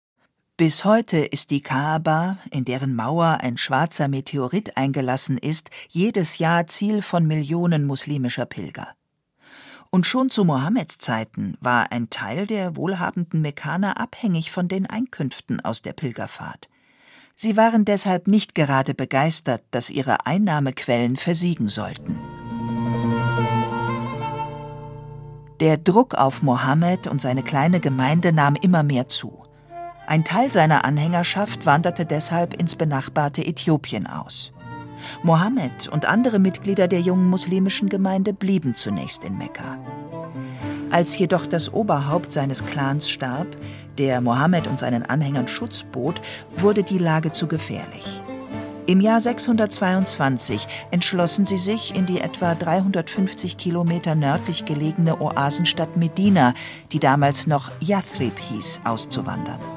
Bis 0.58 0.86
heute 0.86 1.18
ist 1.18 1.50
die 1.50 1.60
Kaaba, 1.60 2.38
in 2.50 2.64
deren 2.64 2.94
Mauer 2.94 3.40
ein 3.42 3.58
schwarzer 3.58 4.08
Meteorit 4.08 4.78
eingelassen 4.78 5.36
ist, 5.36 5.68
jedes 5.88 6.38
Jahr 6.38 6.66
Ziel 6.66 7.02
von 7.02 7.26
Millionen 7.26 7.84
muslimischer 7.84 8.46
Pilger. 8.46 8.88
Und 9.90 10.06
schon 10.06 10.30
zu 10.30 10.44
Mohammeds 10.44 10.98
Zeiten 10.98 11.56
war 11.60 11.92
ein 11.92 12.10
Teil 12.10 12.46
der 12.46 12.76
wohlhabenden 12.76 13.40
Mekkaner 13.40 13.98
abhängig 14.00 14.50
von 14.50 14.68
den 14.68 14.86
Einkünften 14.86 15.64
aus 15.64 15.82
der 15.82 15.92
Pilgerfahrt. 15.92 16.68
Sie 17.34 17.56
waren 17.56 17.84
deshalb 17.84 18.28
nicht 18.28 18.54
gerade 18.54 18.94
begeistert, 18.94 19.62
dass 19.70 19.90
ihre 19.90 20.26
Einnahmequellen 20.26 21.16
versiegen 21.16 21.68
sollten. 21.68 22.18
Der 25.60 25.78
Druck 25.78 26.14
auf 26.14 26.42
Mohammed 26.42 27.06
und 27.06 27.20
seine 27.20 27.42
kleine 27.42 27.80
Gemeinde 27.80 28.32
nahm 28.32 28.56
immer 28.56 28.82
mehr 28.82 29.08
zu. 29.08 29.44
Ein 30.06 30.24
Teil 30.24 30.52
seiner 30.52 30.84
Anhängerschaft 30.84 31.66
wanderte 31.66 32.06
deshalb 32.06 32.54
ins 32.54 32.76
benachbarte 32.76 33.44
Äthiopien 33.44 34.06
aus. 34.06 34.52
Mohammed 35.22 35.88
und 35.88 36.06
andere 36.06 36.38
Mitglieder 36.38 36.88
der 36.88 37.00
jungen 37.00 37.28
muslimischen 37.28 37.88
Gemeinde 37.88 38.32
blieben 38.32 38.74
zunächst 38.76 39.24
in 39.24 39.38
Mekka. 39.38 39.78
Als 40.90 41.18
jedoch 41.18 41.46
das 41.46 41.72
Oberhaupt 41.72 42.32
seines 42.32 42.64
Clans 42.64 43.10
starb, 43.10 43.48
der 43.98 44.20
Mohammed 44.20 44.66
und 44.66 44.78
seinen 44.78 45.02
Anhängern 45.02 45.48
Schutz 45.48 45.82
bot, 45.82 46.20
wurde 46.56 46.82
die 46.82 46.98
Lage 46.98 47.32
zu 47.32 47.46
gefährlich. 47.48 48.22
Im 48.86 49.00
Jahr 49.00 49.20
622 49.20 50.68
entschlossen 50.92 51.44
sie 51.44 51.58
sich, 51.58 51.96
in 51.96 52.06
die 52.06 52.20
etwa 52.20 52.54
350 52.54 53.56
Kilometer 53.56 54.14
nördlich 54.14 54.64
gelegene 54.64 55.20
Oasenstadt 55.20 55.96
Medina, 55.96 56.54
die 56.92 57.00
damals 57.00 57.48
noch 57.48 57.72
Yathrib 57.80 58.38
hieß, 58.38 58.82
auszuwandern. 58.84 59.75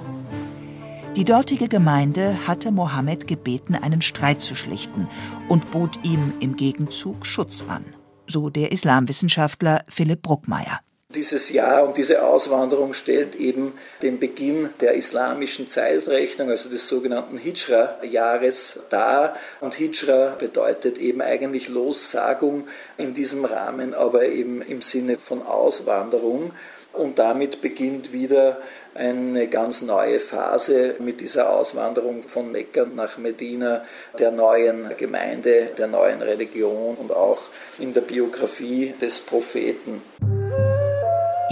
Die 1.20 1.26
dortige 1.26 1.68
Gemeinde 1.68 2.48
hatte 2.48 2.72
Mohammed 2.72 3.28
gebeten, 3.28 3.76
einen 3.76 4.02
Streit 4.02 4.42
zu 4.42 4.56
schlichten 4.56 5.10
und 5.50 5.70
bot 5.70 6.00
ihm 6.02 6.32
im 6.40 6.56
Gegenzug 6.56 7.26
Schutz 7.26 7.66
an, 7.68 7.84
so 8.26 8.50
der 8.50 8.72
Islamwissenschaftler 8.72 9.84
Philipp 9.90 10.22
Bruckmeier. 10.22 10.80
Dieses 11.14 11.50
Jahr 11.50 11.86
und 11.86 11.98
diese 11.98 12.24
Auswanderung 12.24 12.94
stellt 12.94 13.36
eben 13.36 13.74
den 14.02 14.20
Beginn 14.20 14.70
der 14.80 14.94
islamischen 14.94 15.68
Zeitrechnung, 15.68 16.52
also 16.52 16.70
des 16.70 16.88
sogenannten 16.88 17.36
Hijra-Jahres 17.36 18.80
dar. 18.90 19.36
Und 19.60 19.74
Hijra 19.74 20.36
bedeutet 20.40 21.00
eben 21.00 21.22
eigentlich 21.22 21.68
Lossagung 21.68 22.68
in 22.98 23.14
diesem 23.14 23.44
Rahmen, 23.44 23.94
aber 23.94 24.26
eben 24.28 24.62
im 24.62 24.82
Sinne 24.82 25.18
von 25.18 25.42
Auswanderung. 25.42 26.54
Und 26.94 27.20
damit 27.20 27.62
beginnt 27.62 28.14
wieder 28.14 28.58
eine 28.96 29.48
ganz 29.48 29.82
neue 29.82 30.20
Phase 30.20 30.96
mit 31.00 31.22
dieser 31.22 31.52
Auswanderung 31.52 32.24
von 32.24 32.52
Mekka 32.52 32.86
nach 32.86 33.18
Medina, 33.18 33.84
der 34.18 34.32
neuen 34.32 34.98
Gemeinde, 34.98 35.70
der 35.78 35.88
neuen 35.88 36.22
Religion 36.22 36.96
und 36.96 37.12
auch 37.12 37.40
in 37.78 37.94
der 37.94 38.02
Biografie 38.02 38.94
des 39.00 39.20
Propheten. 39.20 40.02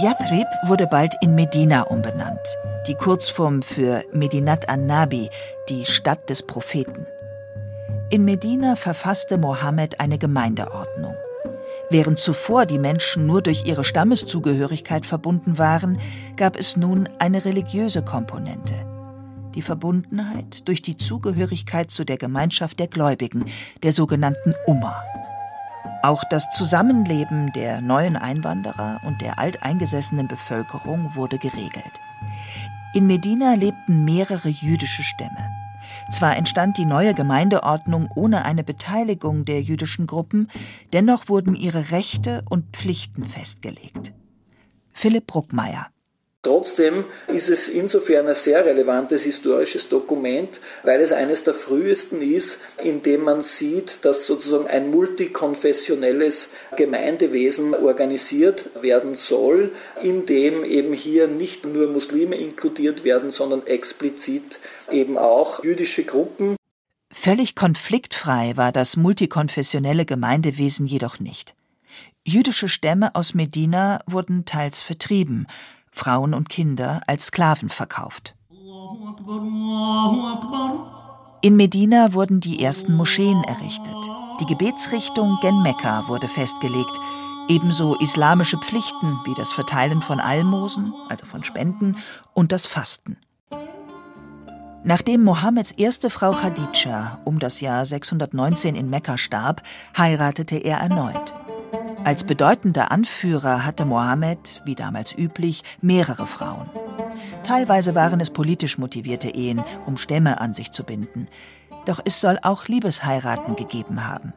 Yathrib 0.00 0.46
wurde 0.66 0.86
bald 0.86 1.14
in 1.22 1.34
Medina 1.34 1.82
umbenannt, 1.82 2.56
die 2.86 2.94
Kurzform 2.94 3.62
für 3.62 4.04
Medinat 4.12 4.68
an-Nabi, 4.68 5.30
die 5.68 5.86
Stadt 5.86 6.30
des 6.30 6.42
Propheten. 6.42 7.06
In 8.10 8.24
Medina 8.24 8.76
verfasste 8.76 9.38
Mohammed 9.38 10.00
eine 10.00 10.18
Gemeindeordnung. 10.18 11.16
Während 11.90 12.18
zuvor 12.18 12.66
die 12.66 12.78
Menschen 12.78 13.26
nur 13.26 13.40
durch 13.40 13.64
ihre 13.64 13.82
Stammeszugehörigkeit 13.82 15.06
verbunden 15.06 15.56
waren, 15.56 15.98
gab 16.36 16.56
es 16.56 16.76
nun 16.76 17.08
eine 17.18 17.46
religiöse 17.46 18.02
Komponente. 18.02 18.74
Die 19.54 19.62
Verbundenheit 19.62 20.68
durch 20.68 20.82
die 20.82 20.98
Zugehörigkeit 20.98 21.90
zu 21.90 22.04
der 22.04 22.18
Gemeinschaft 22.18 22.78
der 22.78 22.88
Gläubigen, 22.88 23.46
der 23.82 23.92
sogenannten 23.92 24.54
Umma. 24.66 25.02
Auch 26.02 26.22
das 26.28 26.50
Zusammenleben 26.50 27.52
der 27.54 27.80
neuen 27.80 28.16
Einwanderer 28.16 29.00
und 29.06 29.20
der 29.22 29.38
alteingesessenen 29.38 30.28
Bevölkerung 30.28 31.14
wurde 31.16 31.38
geregelt. 31.38 32.00
In 32.94 33.06
Medina 33.06 33.54
lebten 33.54 34.04
mehrere 34.04 34.48
jüdische 34.48 35.02
Stämme. 35.02 35.57
Zwar 36.10 36.36
entstand 36.36 36.78
die 36.78 36.86
neue 36.86 37.12
Gemeindeordnung 37.14 38.08
ohne 38.14 38.44
eine 38.44 38.64
Beteiligung 38.64 39.44
der 39.44 39.62
jüdischen 39.62 40.06
Gruppen, 40.06 40.50
dennoch 40.92 41.28
wurden 41.28 41.54
ihre 41.54 41.90
Rechte 41.90 42.44
und 42.48 42.74
Pflichten 42.74 43.24
festgelegt. 43.24 44.14
Philipp 44.92 45.26
Bruckmeier 45.26 45.88
Trotzdem 46.42 47.04
ist 47.26 47.48
es 47.48 47.66
insofern 47.66 48.28
ein 48.28 48.34
sehr 48.36 48.64
relevantes 48.64 49.24
historisches 49.24 49.88
Dokument, 49.88 50.60
weil 50.84 51.00
es 51.00 51.10
eines 51.10 51.42
der 51.42 51.52
frühesten 51.52 52.22
ist, 52.22 52.60
in 52.82 53.02
dem 53.02 53.24
man 53.24 53.42
sieht, 53.42 54.04
dass 54.04 54.24
sozusagen 54.24 54.68
ein 54.68 54.92
multikonfessionelles 54.92 56.50
Gemeindewesen 56.76 57.74
organisiert 57.74 58.70
werden 58.80 59.16
soll, 59.16 59.72
in 60.04 60.26
dem 60.26 60.64
eben 60.64 60.92
hier 60.92 61.26
nicht 61.26 61.66
nur 61.66 61.88
Muslime 61.88 62.36
inkludiert 62.36 63.02
werden, 63.02 63.30
sondern 63.30 63.66
explizit 63.66 64.60
eben 64.92 65.18
auch 65.18 65.64
jüdische 65.64 66.04
Gruppen. 66.04 66.54
Völlig 67.10 67.56
konfliktfrei 67.56 68.52
war 68.56 68.70
das 68.70 68.96
multikonfessionelle 68.96 70.04
Gemeindewesen 70.04 70.86
jedoch 70.86 71.18
nicht. 71.18 71.56
Jüdische 72.24 72.68
Stämme 72.68 73.14
aus 73.16 73.34
Medina 73.34 74.00
wurden 74.06 74.44
teils 74.44 74.80
vertrieben, 74.80 75.48
Frauen 75.98 76.32
und 76.32 76.48
Kinder 76.48 77.00
als 77.06 77.26
Sklaven 77.26 77.68
verkauft. 77.68 78.34
In 81.42 81.56
Medina 81.56 82.14
wurden 82.14 82.40
die 82.40 82.62
ersten 82.62 82.94
Moscheen 82.94 83.44
errichtet. 83.44 83.96
Die 84.40 84.46
Gebetsrichtung 84.46 85.38
gen 85.40 85.62
Mekka 85.62 86.06
wurde 86.06 86.28
festgelegt, 86.28 86.98
ebenso 87.48 87.96
islamische 87.96 88.58
Pflichten 88.58 89.18
wie 89.24 89.34
das 89.34 89.52
Verteilen 89.52 90.00
von 90.00 90.20
Almosen, 90.20 90.94
also 91.08 91.26
von 91.26 91.42
Spenden, 91.44 91.96
und 92.34 92.52
das 92.52 92.66
Fasten. 92.66 93.16
Nachdem 94.84 95.24
Mohammeds 95.24 95.72
erste 95.72 96.08
Frau 96.08 96.30
Khadija 96.30 97.18
um 97.24 97.40
das 97.40 97.60
Jahr 97.60 97.84
619 97.84 98.76
in 98.76 98.88
Mekka 98.88 99.18
starb, 99.18 99.62
heiratete 99.96 100.56
er 100.56 100.78
erneut. 100.78 101.34
Als 102.08 102.24
bedeutender 102.24 102.90
Anführer 102.90 103.66
hatte 103.66 103.84
Mohammed, 103.84 104.62
wie 104.64 104.74
damals 104.74 105.12
üblich, 105.12 105.62
mehrere 105.82 106.26
Frauen. 106.26 106.70
Teilweise 107.44 107.94
waren 107.94 108.18
es 108.18 108.30
politisch 108.30 108.78
motivierte 108.78 109.28
Ehen, 109.28 109.62
um 109.84 109.98
Stämme 109.98 110.40
an 110.40 110.54
sich 110.54 110.72
zu 110.72 110.84
binden. 110.84 111.28
Doch 111.84 112.00
es 112.06 112.22
soll 112.22 112.38
auch 112.40 112.64
Liebesheiraten 112.64 113.56
gegeben 113.56 114.06
haben. 114.06 114.32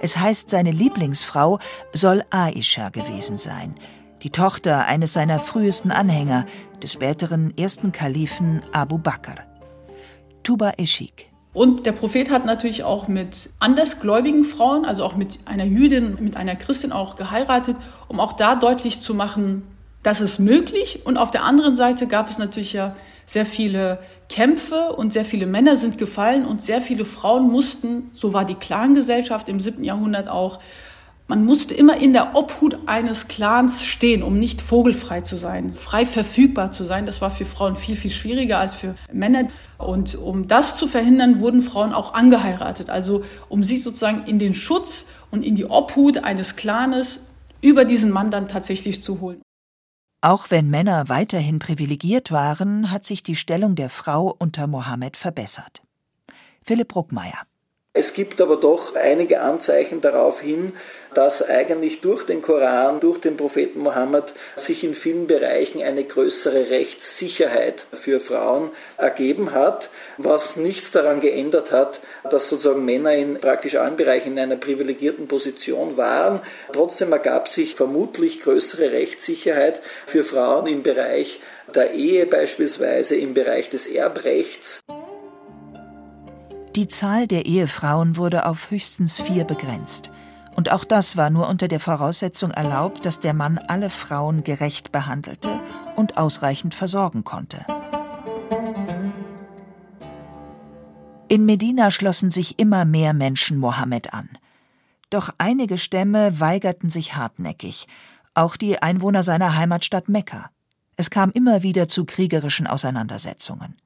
Es 0.00 0.16
heißt, 0.16 0.48
seine 0.48 0.70
Lieblingsfrau 0.70 1.58
soll 1.92 2.22
Aisha 2.30 2.90
gewesen 2.90 3.36
sein, 3.36 3.74
die 4.22 4.30
Tochter 4.30 4.86
eines 4.86 5.12
seiner 5.12 5.40
frühesten 5.40 5.90
Anhänger, 5.90 6.46
des 6.84 6.92
späteren 6.92 7.52
ersten 7.58 7.90
Kalifen 7.90 8.62
Abu 8.70 8.98
Bakr. 8.98 9.44
Tuba 10.44 10.74
Eschik. 10.76 11.31
Und 11.54 11.84
der 11.84 11.92
Prophet 11.92 12.30
hat 12.30 12.46
natürlich 12.46 12.82
auch 12.82 13.08
mit 13.08 13.50
andersgläubigen 13.58 14.44
Frauen, 14.44 14.84
also 14.84 15.04
auch 15.04 15.16
mit 15.16 15.38
einer 15.44 15.64
Jüdin, 15.64 16.16
mit 16.20 16.36
einer 16.36 16.56
Christin 16.56 16.92
auch 16.92 17.16
geheiratet, 17.16 17.76
um 18.08 18.20
auch 18.20 18.32
da 18.32 18.54
deutlich 18.54 19.00
zu 19.00 19.14
machen, 19.14 19.62
das 20.02 20.20
ist 20.20 20.38
möglich. 20.38 21.00
Und 21.04 21.18
auf 21.18 21.30
der 21.30 21.44
anderen 21.44 21.74
Seite 21.74 22.06
gab 22.06 22.30
es 22.30 22.38
natürlich 22.38 22.72
ja 22.72 22.96
sehr 23.26 23.46
viele 23.46 23.98
Kämpfe 24.28 24.94
und 24.94 25.12
sehr 25.12 25.24
viele 25.24 25.46
Männer 25.46 25.76
sind 25.76 25.98
gefallen 25.98 26.46
und 26.46 26.62
sehr 26.62 26.80
viele 26.80 27.04
Frauen 27.04 27.50
mussten, 27.50 28.10
so 28.14 28.32
war 28.32 28.44
die 28.44 28.54
Clangesellschaft 28.54 29.48
im 29.48 29.60
siebten 29.60 29.84
Jahrhundert 29.84 30.28
auch, 30.28 30.58
man 31.28 31.44
musste 31.44 31.74
immer 31.74 31.96
in 31.96 32.12
der 32.12 32.34
Obhut 32.34 32.76
eines 32.86 33.28
Clans 33.28 33.84
stehen, 33.84 34.22
um 34.22 34.38
nicht 34.38 34.60
vogelfrei 34.60 35.22
zu 35.22 35.36
sein, 35.36 35.70
frei 35.72 36.04
verfügbar 36.04 36.72
zu 36.72 36.84
sein. 36.84 37.06
Das 37.06 37.20
war 37.20 37.30
für 37.30 37.44
Frauen 37.44 37.76
viel, 37.76 37.96
viel 37.96 38.10
schwieriger 38.10 38.58
als 38.58 38.74
für 38.74 38.94
Männer. 39.12 39.48
Und 39.78 40.14
um 40.16 40.46
das 40.46 40.76
zu 40.76 40.86
verhindern, 40.86 41.40
wurden 41.40 41.62
Frauen 41.62 41.92
auch 41.92 42.14
angeheiratet. 42.14 42.90
Also 42.90 43.24
um 43.48 43.62
sie 43.62 43.78
sozusagen 43.78 44.24
in 44.26 44.38
den 44.38 44.54
Schutz 44.54 45.06
und 45.30 45.42
in 45.42 45.56
die 45.56 45.64
Obhut 45.64 46.18
eines 46.18 46.56
Clanes 46.56 47.26
über 47.60 47.84
diesen 47.84 48.10
Mann 48.10 48.30
dann 48.30 48.48
tatsächlich 48.48 49.02
zu 49.02 49.20
holen. 49.20 49.40
Auch 50.20 50.50
wenn 50.50 50.70
Männer 50.70 51.08
weiterhin 51.08 51.58
privilegiert 51.58 52.30
waren, 52.30 52.90
hat 52.90 53.04
sich 53.04 53.22
die 53.22 53.36
Stellung 53.36 53.74
der 53.74 53.90
Frau 53.90 54.34
unter 54.38 54.66
Mohammed 54.66 55.16
verbessert. 55.16 55.82
Philipp 56.62 56.88
Bruckmeier 56.88 57.46
es 57.94 58.14
gibt 58.14 58.40
aber 58.40 58.56
doch 58.56 58.94
einige 58.94 59.42
Anzeichen 59.42 60.00
darauf 60.00 60.40
hin, 60.40 60.72
dass 61.12 61.42
eigentlich 61.42 62.00
durch 62.00 62.24
den 62.24 62.40
Koran, 62.40 63.00
durch 63.00 63.18
den 63.18 63.36
Propheten 63.36 63.80
Mohammed 63.80 64.32
sich 64.56 64.82
in 64.82 64.94
vielen 64.94 65.26
Bereichen 65.26 65.82
eine 65.82 66.02
größere 66.02 66.70
Rechtssicherheit 66.70 67.84
für 67.92 68.18
Frauen 68.18 68.70
ergeben 68.96 69.52
hat, 69.52 69.90
was 70.16 70.56
nichts 70.56 70.90
daran 70.90 71.20
geändert 71.20 71.70
hat, 71.70 72.00
dass 72.30 72.48
sozusagen 72.48 72.82
Männer 72.86 73.14
in 73.14 73.38
praktisch 73.38 73.76
allen 73.76 73.96
Bereichen 73.96 74.32
in 74.32 74.38
einer 74.38 74.56
privilegierten 74.56 75.28
Position 75.28 75.98
waren. 75.98 76.40
Trotzdem 76.72 77.12
ergab 77.12 77.46
sich 77.46 77.74
vermutlich 77.74 78.40
größere 78.40 78.90
Rechtssicherheit 78.90 79.82
für 80.06 80.24
Frauen 80.24 80.66
im 80.66 80.82
Bereich 80.82 81.40
der 81.74 81.92
Ehe 81.92 82.24
beispielsweise, 82.24 83.16
im 83.16 83.34
Bereich 83.34 83.68
des 83.68 83.86
Erbrechts. 83.86 84.82
Die 86.74 86.88
Zahl 86.88 87.26
der 87.26 87.44
Ehefrauen 87.44 88.16
wurde 88.16 88.46
auf 88.46 88.70
höchstens 88.70 89.20
vier 89.20 89.44
begrenzt. 89.44 90.10
Und 90.56 90.72
auch 90.72 90.84
das 90.84 91.18
war 91.18 91.28
nur 91.28 91.46
unter 91.46 91.68
der 91.68 91.80
Voraussetzung 91.80 92.50
erlaubt, 92.50 93.04
dass 93.04 93.20
der 93.20 93.34
Mann 93.34 93.58
alle 93.58 93.90
Frauen 93.90 94.42
gerecht 94.42 94.90
behandelte 94.90 95.60
und 95.96 96.16
ausreichend 96.16 96.74
versorgen 96.74 97.24
konnte. 97.24 97.66
In 101.28 101.44
Medina 101.44 101.90
schlossen 101.90 102.30
sich 102.30 102.58
immer 102.58 102.86
mehr 102.86 103.12
Menschen 103.12 103.58
Mohammed 103.58 104.14
an. 104.14 104.30
Doch 105.10 105.28
einige 105.36 105.76
Stämme 105.76 106.40
weigerten 106.40 106.88
sich 106.88 107.14
hartnäckig, 107.14 107.86
auch 108.32 108.56
die 108.56 108.82
Einwohner 108.82 109.22
seiner 109.22 109.56
Heimatstadt 109.56 110.08
Mekka. 110.08 110.50
Es 110.96 111.10
kam 111.10 111.32
immer 111.32 111.62
wieder 111.62 111.86
zu 111.86 112.06
kriegerischen 112.06 112.66
Auseinandersetzungen. 112.66 113.76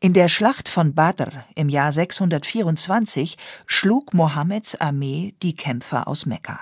In 0.00 0.12
der 0.12 0.28
Schlacht 0.28 0.68
von 0.68 0.94
Badr 0.94 1.44
im 1.54 1.68
Jahr 1.68 1.92
624 1.92 3.36
schlug 3.66 4.14
Mohammeds 4.14 4.80
Armee 4.80 5.34
die 5.42 5.54
Kämpfer 5.54 6.08
aus 6.08 6.26
Mekka. 6.26 6.60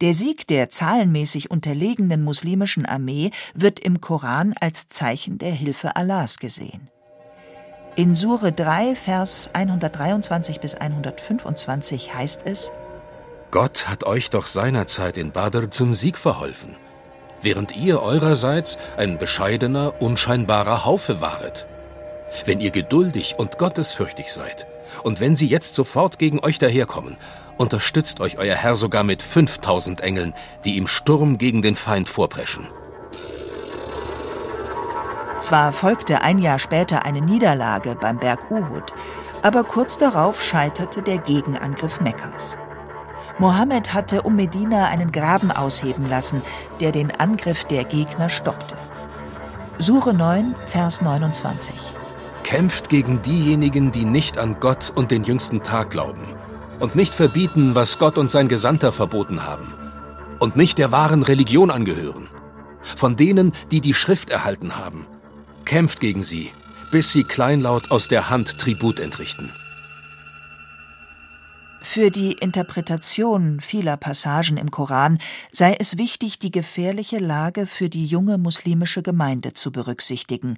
Der 0.00 0.12
Sieg 0.12 0.46
der 0.48 0.68
zahlenmäßig 0.68 1.50
unterlegenen 1.50 2.22
muslimischen 2.22 2.84
Armee 2.84 3.30
wird 3.54 3.80
im 3.80 4.00
Koran 4.00 4.54
als 4.60 4.88
Zeichen 4.88 5.38
der 5.38 5.52
Hilfe 5.52 5.96
Allahs 5.96 6.38
gesehen. 6.38 6.90
In 7.94 8.14
Sure 8.14 8.52
3, 8.52 8.96
Vers 8.96 9.50
123 9.52 10.60
bis 10.60 10.74
125 10.74 12.14
heißt 12.14 12.42
es: 12.44 12.72
Gott 13.50 13.88
hat 13.88 14.04
euch 14.04 14.30
doch 14.30 14.46
seinerzeit 14.46 15.16
in 15.16 15.30
Badr 15.30 15.70
zum 15.70 15.94
Sieg 15.94 16.18
verholfen, 16.18 16.76
während 17.42 17.76
ihr 17.76 18.02
eurerseits 18.02 18.78
ein 18.96 19.18
bescheidener, 19.18 19.94
unscheinbarer 20.00 20.84
Haufe 20.84 21.20
waret 21.20 21.66
wenn 22.44 22.60
ihr 22.60 22.70
geduldig 22.70 23.34
und 23.38 23.58
gottesfürchtig 23.58 24.32
seid, 24.32 24.66
und 25.02 25.20
wenn 25.20 25.36
sie 25.36 25.46
jetzt 25.46 25.74
sofort 25.74 26.18
gegen 26.18 26.40
euch 26.40 26.58
daherkommen, 26.58 27.16
unterstützt 27.58 28.20
euch 28.20 28.38
euer 28.38 28.54
Herr 28.54 28.76
sogar 28.76 29.04
mit 29.04 29.22
5000 29.22 30.00
Engeln, 30.00 30.34
die 30.64 30.78
im 30.78 30.86
Sturm 30.86 31.38
gegen 31.38 31.62
den 31.62 31.74
Feind 31.74 32.08
vorpreschen. 32.08 32.68
Zwar 35.38 35.72
folgte 35.72 36.22
ein 36.22 36.38
Jahr 36.38 36.60
später 36.60 37.04
eine 37.04 37.20
Niederlage 37.20 37.96
beim 37.96 38.18
Berg 38.18 38.50
Uhud, 38.50 38.92
aber 39.42 39.64
kurz 39.64 39.98
darauf 39.98 40.42
scheiterte 40.42 41.02
der 41.02 41.18
Gegenangriff 41.18 42.00
Mekkas. 42.00 42.56
Mohammed 43.38 43.92
hatte 43.92 44.22
um 44.22 44.36
Medina 44.36 44.86
einen 44.86 45.10
Graben 45.10 45.50
ausheben 45.50 46.08
lassen, 46.08 46.42
der 46.80 46.92
den 46.92 47.10
Angriff 47.10 47.64
der 47.64 47.82
Gegner 47.82 48.28
stoppte. 48.28 48.76
Sure 49.78 50.14
9, 50.14 50.54
Vers 50.68 51.00
29. 51.00 51.74
Kämpft 52.44 52.88
gegen 52.88 53.22
diejenigen, 53.22 53.92
die 53.92 54.04
nicht 54.04 54.38
an 54.38 54.58
Gott 54.60 54.92
und 54.94 55.10
den 55.10 55.24
jüngsten 55.24 55.62
Tag 55.62 55.90
glauben 55.90 56.22
und 56.80 56.96
nicht 56.96 57.14
verbieten, 57.14 57.74
was 57.74 57.98
Gott 57.98 58.18
und 58.18 58.30
sein 58.30 58.48
Gesandter 58.48 58.92
verboten 58.92 59.44
haben 59.44 59.72
und 60.40 60.56
nicht 60.56 60.78
der 60.78 60.90
wahren 60.90 61.22
Religion 61.22 61.70
angehören. 61.70 62.28
Von 62.82 63.14
denen, 63.14 63.52
die 63.70 63.80
die 63.80 63.94
Schrift 63.94 64.30
erhalten 64.30 64.76
haben. 64.76 65.06
Kämpft 65.64 66.00
gegen 66.00 66.24
sie, 66.24 66.50
bis 66.90 67.12
sie 67.12 67.22
kleinlaut 67.22 67.92
aus 67.92 68.08
der 68.08 68.28
Hand 68.28 68.58
Tribut 68.58 68.98
entrichten. 68.98 69.52
Für 71.80 72.10
die 72.10 72.32
Interpretation 72.32 73.60
vieler 73.60 73.96
Passagen 73.96 74.56
im 74.56 74.72
Koran 74.72 75.18
sei 75.52 75.76
es 75.78 75.98
wichtig, 75.98 76.40
die 76.40 76.50
gefährliche 76.50 77.18
Lage 77.18 77.68
für 77.68 77.88
die 77.88 78.06
junge 78.06 78.38
muslimische 78.38 79.02
Gemeinde 79.02 79.54
zu 79.54 79.70
berücksichtigen, 79.70 80.56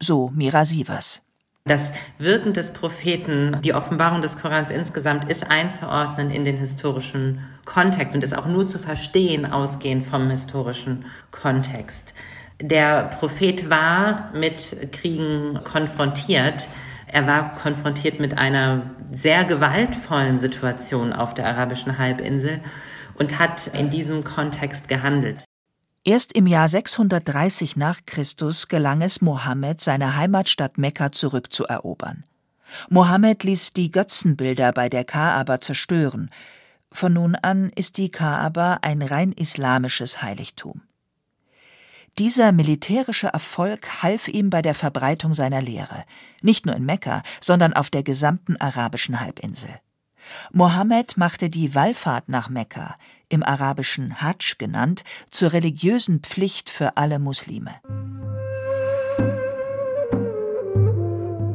so 0.00 0.30
Mira 0.34 0.64
Sievers. 0.64 1.23
Das 1.66 1.90
Wirken 2.18 2.52
des 2.52 2.74
Propheten, 2.74 3.56
die 3.64 3.72
Offenbarung 3.72 4.20
des 4.20 4.38
Korans 4.38 4.70
insgesamt 4.70 5.30
ist 5.30 5.50
einzuordnen 5.50 6.30
in 6.30 6.44
den 6.44 6.58
historischen 6.58 7.40
Kontext 7.64 8.14
und 8.14 8.22
ist 8.22 8.36
auch 8.36 8.44
nur 8.44 8.66
zu 8.66 8.78
verstehen 8.78 9.50
ausgehend 9.50 10.04
vom 10.04 10.28
historischen 10.28 11.06
Kontext. 11.30 12.12
Der 12.60 13.04
Prophet 13.04 13.70
war 13.70 14.30
mit 14.34 14.92
Kriegen 14.92 15.58
konfrontiert. 15.64 16.68
Er 17.06 17.26
war 17.26 17.54
konfrontiert 17.54 18.20
mit 18.20 18.36
einer 18.36 18.90
sehr 19.10 19.46
gewaltvollen 19.46 20.38
Situation 20.40 21.14
auf 21.14 21.32
der 21.32 21.46
arabischen 21.46 21.96
Halbinsel 21.96 22.60
und 23.14 23.38
hat 23.38 23.68
in 23.68 23.88
diesem 23.88 24.22
Kontext 24.22 24.86
gehandelt. 24.86 25.44
Erst 26.06 26.34
im 26.34 26.46
Jahr 26.46 26.68
630 26.68 27.76
nach 27.76 28.00
Christus 28.04 28.68
gelang 28.68 29.00
es 29.00 29.22
Mohammed, 29.22 29.80
seine 29.80 30.16
Heimatstadt 30.16 30.76
Mekka 30.76 31.12
zurückzuerobern. 31.12 32.24
Mohammed 32.90 33.42
ließ 33.42 33.72
die 33.72 33.90
Götzenbilder 33.90 34.72
bei 34.72 34.90
der 34.90 35.04
Kaaba 35.04 35.62
zerstören. 35.62 36.30
Von 36.92 37.14
nun 37.14 37.34
an 37.36 37.70
ist 37.70 37.96
die 37.96 38.10
Kaaba 38.10 38.80
ein 38.82 39.00
rein 39.00 39.32
islamisches 39.32 40.20
Heiligtum. 40.20 40.82
Dieser 42.18 42.52
militärische 42.52 43.28
Erfolg 43.28 44.02
half 44.02 44.28
ihm 44.28 44.50
bei 44.50 44.60
der 44.60 44.74
Verbreitung 44.74 45.32
seiner 45.32 45.62
Lehre, 45.62 46.04
nicht 46.42 46.66
nur 46.66 46.76
in 46.76 46.84
Mekka, 46.84 47.22
sondern 47.40 47.72
auf 47.72 47.88
der 47.88 48.02
gesamten 48.02 48.56
arabischen 48.60 49.20
Halbinsel. 49.20 49.70
Mohammed 50.52 51.16
machte 51.16 51.50
die 51.50 51.74
Wallfahrt 51.74 52.28
nach 52.28 52.48
Mekka, 52.48 52.96
im 53.34 53.42
arabischen 53.42 54.22
Hadsch 54.22 54.56
genannt, 54.58 55.02
zur 55.30 55.52
religiösen 55.52 56.20
Pflicht 56.20 56.70
für 56.70 56.96
alle 56.96 57.18
Muslime. 57.18 57.72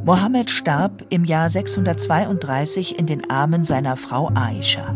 Mohammed 0.04 0.50
starb 0.50 1.06
im 1.10 1.24
Jahr 1.24 1.50
632 1.50 3.00
in 3.00 3.06
den 3.06 3.30
Armen 3.30 3.64
seiner 3.64 3.96
Frau 3.96 4.30
Aisha. 4.36 4.94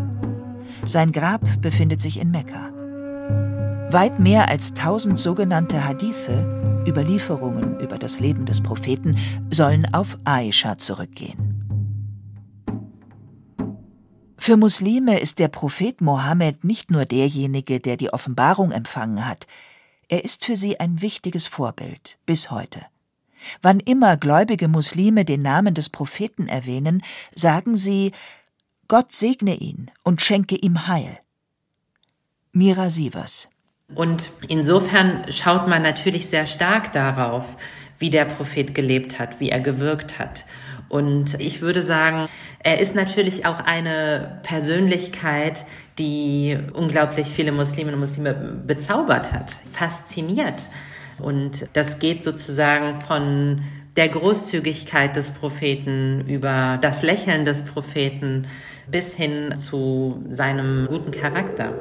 Sein 0.86 1.12
Grab 1.12 1.42
befindet 1.62 2.02
sich 2.02 2.20
in 2.20 2.32
Mekka. 2.32 2.70
Weit 3.92 4.20
mehr 4.20 4.50
als 4.50 4.74
tausend 4.74 5.20
sogenannte 5.20 5.86
Hadithe, 5.86 6.84
Überlieferungen 6.88 7.80
über 7.80 7.98
das 7.98 8.20
Leben 8.20 8.46
des 8.46 8.62
Propheten, 8.62 9.18
sollen 9.52 9.86
auf 9.94 10.18
Aisha 10.26 10.78
zurückgehen. 10.78 11.53
Für 14.46 14.58
Muslime 14.58 15.22
ist 15.22 15.40
der 15.40 15.48
Prophet 15.48 16.02
Mohammed 16.02 16.66
nicht 16.66 16.92
nur 16.92 17.06
derjenige, 17.06 17.80
der 17.80 17.96
die 17.96 18.12
Offenbarung 18.12 18.74
empfangen 18.74 19.26
hat, 19.26 19.48
er 20.10 20.26
ist 20.26 20.44
für 20.44 20.58
sie 20.58 20.82
ein 20.82 21.02
wichtiges 21.02 21.48
Vorbild 21.48 22.18
bis 22.26 22.52
heute. 22.52 22.82
Wann 23.62 23.80
immer 23.80 24.18
gläubige 24.18 24.68
Muslime 24.68 25.24
den 25.24 25.44
Namen 25.44 25.76
des 25.76 25.88
Propheten 25.88 26.50
erwähnen, 26.50 27.04
sagen 27.34 27.78
sie 27.78 28.12
Gott 28.90 29.14
segne 29.14 29.56
ihn 29.56 29.90
und 30.04 30.22
schenke 30.22 30.58
ihm 30.58 30.90
Heil. 30.90 31.20
Mira 32.52 32.90
Sievers 32.90 33.48
und 33.96 34.30
insofern 34.50 35.24
schaut 35.32 35.70
man 35.70 35.84
natürlich 35.84 36.28
sehr 36.28 36.48
stark 36.48 36.92
darauf, 36.92 37.56
wie 37.98 38.10
der 38.10 38.26
Prophet 38.26 38.76
gelebt 38.76 39.20
hat, 39.20 39.40
wie 39.40 39.52
er 39.52 39.62
gewirkt 39.62 40.20
hat. 40.20 40.44
Und 40.94 41.40
ich 41.40 41.62
würde 41.62 41.82
sagen, 41.82 42.30
er 42.60 42.80
ist 42.80 42.94
natürlich 42.94 43.48
auch 43.48 43.58
eine 43.58 44.40
Persönlichkeit, 44.44 45.66
die 45.98 46.56
unglaublich 46.74 47.30
viele 47.30 47.52
Musliminnen 47.52 47.96
und 47.96 48.02
Muslime 48.02 48.36
bezaubert 48.36 49.34
hat, 49.34 49.52
fasziniert. 49.72 50.68
Und 51.18 51.68
das 51.74 51.98
geht 51.98 52.24
sozusagen 52.24 52.94
von 52.94 53.64
der 53.98 54.08
Großzügigkeit 54.08 55.16
des 55.16 55.32
Propheten 55.32 56.26
über 56.28 56.78
das 56.80 57.02
Lächeln 57.02 57.44
des 57.44 57.64
Propheten 57.64 58.46
bis 58.86 59.16
hin 59.16 59.58
zu 59.58 60.24
seinem 60.30 60.86
guten 60.86 61.10
Charakter. 61.10 61.74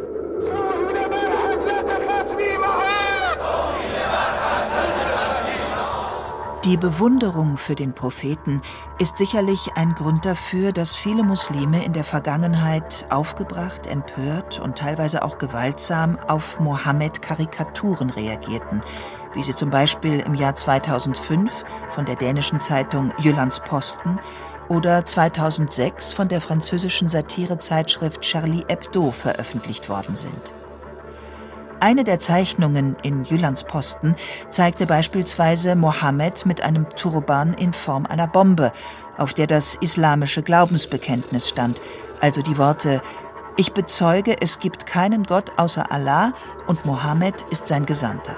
Die 6.64 6.76
Bewunderung 6.76 7.58
für 7.58 7.74
den 7.74 7.92
Propheten 7.92 8.62
ist 9.00 9.18
sicherlich 9.18 9.72
ein 9.74 9.96
Grund 9.96 10.24
dafür, 10.24 10.70
dass 10.70 10.94
viele 10.94 11.24
Muslime 11.24 11.84
in 11.84 11.92
der 11.92 12.04
Vergangenheit 12.04 13.04
aufgebracht, 13.10 13.88
empört 13.88 14.60
und 14.60 14.78
teilweise 14.78 15.24
auch 15.24 15.38
gewaltsam 15.38 16.20
auf 16.28 16.60
Mohammed-Karikaturen 16.60 18.10
reagierten, 18.10 18.80
wie 19.34 19.42
sie 19.42 19.56
zum 19.56 19.70
Beispiel 19.70 20.20
im 20.20 20.36
Jahr 20.36 20.54
2005 20.54 21.64
von 21.90 22.04
der 22.04 22.14
dänischen 22.14 22.60
Zeitung 22.60 23.12
Jyllands 23.18 23.58
Posten 23.58 24.20
oder 24.68 25.04
2006 25.04 26.12
von 26.12 26.28
der 26.28 26.40
französischen 26.40 27.08
Satirezeitschrift 27.08 28.20
Charlie 28.20 28.64
Hebdo 28.68 29.10
veröffentlicht 29.10 29.88
worden 29.88 30.14
sind. 30.14 30.54
Eine 31.82 32.04
der 32.04 32.20
Zeichnungen 32.20 32.94
in 33.02 33.24
Jyllands 33.24 33.64
Posten 33.64 34.14
zeigte 34.50 34.86
beispielsweise 34.86 35.74
Mohammed 35.74 36.46
mit 36.46 36.62
einem 36.62 36.88
Turban 36.90 37.54
in 37.54 37.72
Form 37.72 38.06
einer 38.06 38.28
Bombe, 38.28 38.70
auf 39.18 39.34
der 39.34 39.48
das 39.48 39.74
islamische 39.74 40.44
Glaubensbekenntnis 40.44 41.48
stand, 41.48 41.80
also 42.20 42.40
die 42.40 42.56
Worte 42.56 43.02
Ich 43.56 43.72
bezeuge, 43.72 44.40
es 44.40 44.60
gibt 44.60 44.86
keinen 44.86 45.24
Gott 45.24 45.50
außer 45.56 45.90
Allah 45.90 46.34
und 46.68 46.86
Mohammed 46.86 47.42
ist 47.50 47.66
sein 47.66 47.84
Gesandter. 47.84 48.36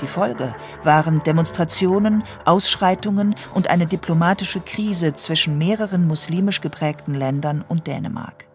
Die 0.00 0.08
Folge 0.08 0.56
waren 0.82 1.22
Demonstrationen, 1.22 2.24
Ausschreitungen 2.44 3.36
und 3.54 3.70
eine 3.70 3.86
diplomatische 3.86 4.58
Krise 4.58 5.12
zwischen 5.12 5.56
mehreren 5.56 6.08
muslimisch 6.08 6.60
geprägten 6.60 7.14
Ländern 7.14 7.64
und 7.68 7.86
Dänemark. 7.86 8.48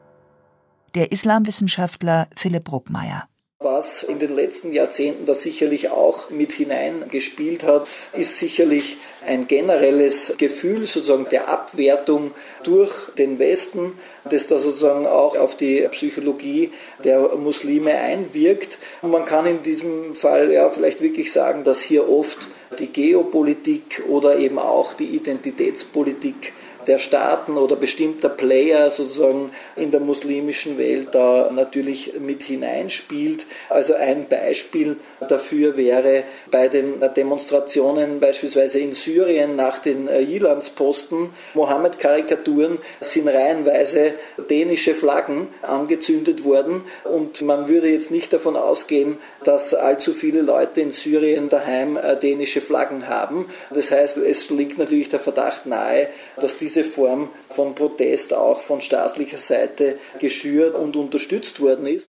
Der 0.95 1.13
Islamwissenschaftler 1.13 2.27
Philipp 2.35 2.65
Bruckmeier 2.65 3.29
was 3.61 4.03
in 4.03 4.19
den 4.19 4.33
letzten 4.33 4.71
Jahrzehnten 4.71 5.25
da 5.25 5.33
sicherlich 5.33 5.89
auch 5.89 6.29
mit 6.29 6.53
hineingespielt 6.53 7.63
hat, 7.63 7.89
ist 8.13 8.37
sicherlich 8.37 8.95
ein 9.27 9.47
generelles 9.47 10.33
Gefühl 10.37 10.87
sozusagen 10.87 11.27
der 11.29 11.49
Abwertung 11.49 12.31
durch 12.63 13.09
den 13.17 13.37
Westen, 13.37 13.99
das 14.29 14.47
da 14.47 14.59
sozusagen 14.59 15.05
auch 15.05 15.35
auf 15.35 15.57
die 15.57 15.85
Psychologie 15.91 16.71
der 17.03 17.35
Muslime 17.35 17.95
einwirkt. 17.95 18.77
Und 19.01 19.11
man 19.11 19.25
kann 19.25 19.45
in 19.45 19.61
diesem 19.61 20.15
Fall 20.15 20.53
ja 20.53 20.69
vielleicht 20.69 21.01
wirklich 21.01 21.33
sagen, 21.33 21.65
dass 21.65 21.81
hier 21.81 22.07
oft 22.09 22.47
die 22.79 22.87
Geopolitik 22.87 24.03
oder 24.07 24.37
eben 24.37 24.57
auch 24.57 24.93
die 24.93 25.07
Identitätspolitik 25.07 26.53
der 26.89 26.97
Staaten 26.97 27.57
oder 27.57 27.77
bestimmter 27.77 28.27
Player 28.27 28.91
sozusagen 28.91 29.51
in 29.77 29.91
der 29.91 30.01
muslimischen 30.01 30.77
Welt 30.77 31.09
da 31.13 31.49
natürlich 31.53 32.13
mit 32.19 32.43
hineinspielt. 32.43 33.45
Also 33.69 33.93
ein 33.93 34.27
Beispiel 34.27 34.97
dafür 35.29 35.77
wäre 35.77 36.23
bei 36.51 36.67
den 36.67 36.99
Demonstrationen 37.15 38.19
beispielsweise 38.19 38.79
in 38.79 38.91
Syrien 38.93 39.55
nach 39.55 39.77
den 39.77 40.09
Jilandsposten, 40.09 41.29
Mohammed-Karikaturen 41.53 42.79
sind 42.99 43.27
reihenweise 43.27 44.13
dänische 44.49 44.95
Flaggen 44.95 45.47
angezündet 45.61 46.43
worden 46.43 46.83
und 47.03 47.41
man 47.41 47.67
würde 47.67 47.89
jetzt 47.89 48.11
nicht 48.11 48.33
davon 48.33 48.55
ausgehen, 48.55 49.17
dass 49.43 49.73
allzu 49.73 50.13
viele 50.13 50.41
Leute 50.41 50.81
in 50.81 50.91
Syrien 50.91 51.49
daheim 51.49 51.97
äh, 51.97 52.15
dänische 52.15 52.61
Flaggen 52.61 53.07
haben. 53.07 53.47
Das 53.71 53.91
heißt, 53.91 54.17
es 54.17 54.49
liegt 54.49 54.77
natürlich 54.77 55.09
der 55.09 55.19
Verdacht 55.19 55.65
nahe, 55.65 56.07
dass 56.39 56.57
diese 56.57 56.78
diese 56.79 56.89
Form 56.89 57.29
von 57.49 57.75
Protest 57.75 58.33
auch 58.33 58.61
von 58.61 58.81
staatlicher 58.81 59.37
Seite 59.37 59.97
geschürt 60.19 60.75
und 60.75 60.95
unterstützt 60.95 61.59
worden 61.61 61.85
ist. 61.85 62.09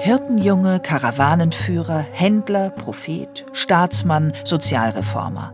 Hirtenjunge, 0.00 0.80
Karawanenführer, 0.80 2.00
Händler, 2.00 2.70
Prophet, 2.70 3.44
Staatsmann, 3.52 4.32
Sozialreformer. 4.44 5.52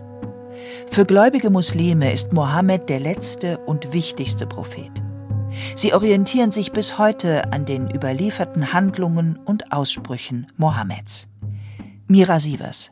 Für 0.91 1.05
gläubige 1.05 1.51
Muslime 1.51 2.13
ist 2.13 2.33
Mohammed 2.33 2.89
der 2.89 3.01
letzte 3.01 3.59
und 3.59 3.93
wichtigste 3.93 4.47
Prophet. 4.47 4.91
Sie 5.75 5.93
orientieren 5.93 6.51
sich 6.51 6.73
bis 6.73 6.99
heute 6.99 7.53
an 7.53 7.67
den 7.67 7.91
überlieferten 7.91 8.73
Handlungen 8.73 9.39
und 9.45 9.71
Aussprüchen 9.73 10.47
Mohammeds. 10.57 11.27
Mira 12.07 12.41
Sievers 12.41 12.91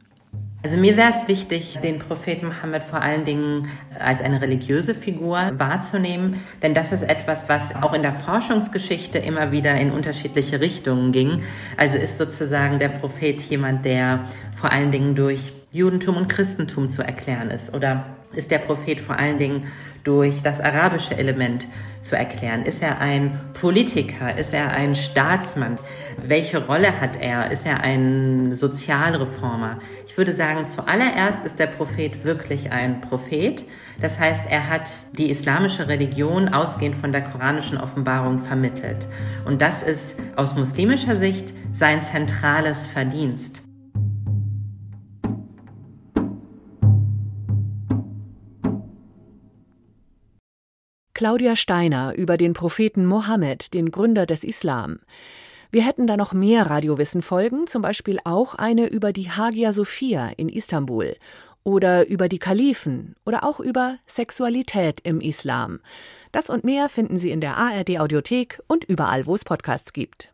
also 0.62 0.78
mir 0.78 0.96
wäre 0.96 1.10
es 1.10 1.28
wichtig, 1.28 1.78
den 1.82 1.98
Propheten 1.98 2.46
Mohammed 2.46 2.82
vor 2.82 3.00
allen 3.00 3.24
Dingen 3.24 3.68
als 4.00 4.20
eine 4.20 4.40
religiöse 4.40 4.94
Figur 4.94 5.52
wahrzunehmen, 5.56 6.42
denn 6.62 6.74
das 6.74 6.92
ist 6.92 7.02
etwas, 7.02 7.48
was 7.48 7.76
auch 7.76 7.92
in 7.92 8.02
der 8.02 8.12
Forschungsgeschichte 8.12 9.18
immer 9.18 9.52
wieder 9.52 9.74
in 9.76 9.92
unterschiedliche 9.92 10.60
Richtungen 10.60 11.12
ging. 11.12 11.42
Also 11.76 11.98
ist 11.98 12.18
sozusagen 12.18 12.78
der 12.78 12.88
Prophet 12.88 13.40
jemand, 13.42 13.84
der 13.84 14.24
vor 14.54 14.72
allen 14.72 14.90
Dingen 14.90 15.14
durch 15.14 15.52
Judentum 15.70 16.16
und 16.16 16.28
Christentum 16.28 16.88
zu 16.88 17.02
erklären 17.02 17.50
ist 17.50 17.74
oder 17.74 18.16
ist 18.34 18.50
der 18.50 18.58
Prophet 18.58 19.00
vor 19.00 19.18
allen 19.18 19.38
Dingen 19.38 19.66
durch 20.04 20.42
das 20.42 20.60
arabische 20.60 21.16
Element 21.16 21.66
zu 22.00 22.16
erklären? 22.16 22.62
Ist 22.62 22.82
er 22.82 23.00
ein 23.00 23.38
Politiker? 23.54 24.36
Ist 24.36 24.54
er 24.54 24.72
ein 24.72 24.94
Staatsmann? 24.94 25.76
Welche 26.18 26.64
Rolle 26.66 27.00
hat 27.00 27.16
er? 27.20 27.50
Ist 27.50 27.66
er 27.66 27.80
ein 27.80 28.54
Sozialreformer? 28.54 29.78
Ich 30.06 30.16
würde 30.16 30.32
sagen, 30.32 30.66
zuallererst 30.66 31.44
ist 31.44 31.58
der 31.58 31.66
Prophet 31.66 32.24
wirklich 32.24 32.72
ein 32.72 33.00
Prophet. 33.00 33.64
Das 34.00 34.18
heißt, 34.18 34.44
er 34.48 34.68
hat 34.68 34.88
die 35.12 35.30
islamische 35.30 35.88
Religion 35.88 36.48
ausgehend 36.48 36.96
von 36.96 37.12
der 37.12 37.22
koranischen 37.22 37.78
Offenbarung 37.78 38.38
vermittelt. 38.38 39.08
Und 39.44 39.60
das 39.60 39.82
ist 39.82 40.16
aus 40.36 40.54
muslimischer 40.54 41.16
Sicht 41.16 41.52
sein 41.72 42.02
zentrales 42.02 42.86
Verdienst. 42.86 43.62
Claudia 51.12 51.56
Steiner 51.56 52.14
über 52.14 52.36
den 52.36 52.52
Propheten 52.52 53.06
Mohammed, 53.06 53.72
den 53.72 53.90
Gründer 53.90 54.26
des 54.26 54.44
Islam. 54.44 54.98
Wir 55.76 55.84
hätten 55.84 56.06
da 56.06 56.16
noch 56.16 56.32
mehr 56.32 56.70
Radiowissen-Folgen, 56.70 57.66
zum 57.66 57.82
Beispiel 57.82 58.18
auch 58.24 58.54
eine 58.54 58.86
über 58.86 59.12
die 59.12 59.30
Hagia 59.30 59.74
Sophia 59.74 60.28
in 60.28 60.48
Istanbul 60.48 61.18
oder 61.64 62.06
über 62.06 62.30
die 62.30 62.38
Kalifen 62.38 63.14
oder 63.26 63.44
auch 63.44 63.60
über 63.60 63.98
Sexualität 64.06 65.02
im 65.02 65.20
Islam. 65.20 65.80
Das 66.32 66.48
und 66.48 66.64
mehr 66.64 66.88
finden 66.88 67.18
Sie 67.18 67.30
in 67.30 67.42
der 67.42 67.58
ARD 67.58 67.98
Audiothek 67.98 68.58
und 68.66 68.84
überall, 68.84 69.26
wo 69.26 69.34
es 69.34 69.44
Podcasts 69.44 69.92
gibt. 69.92 70.32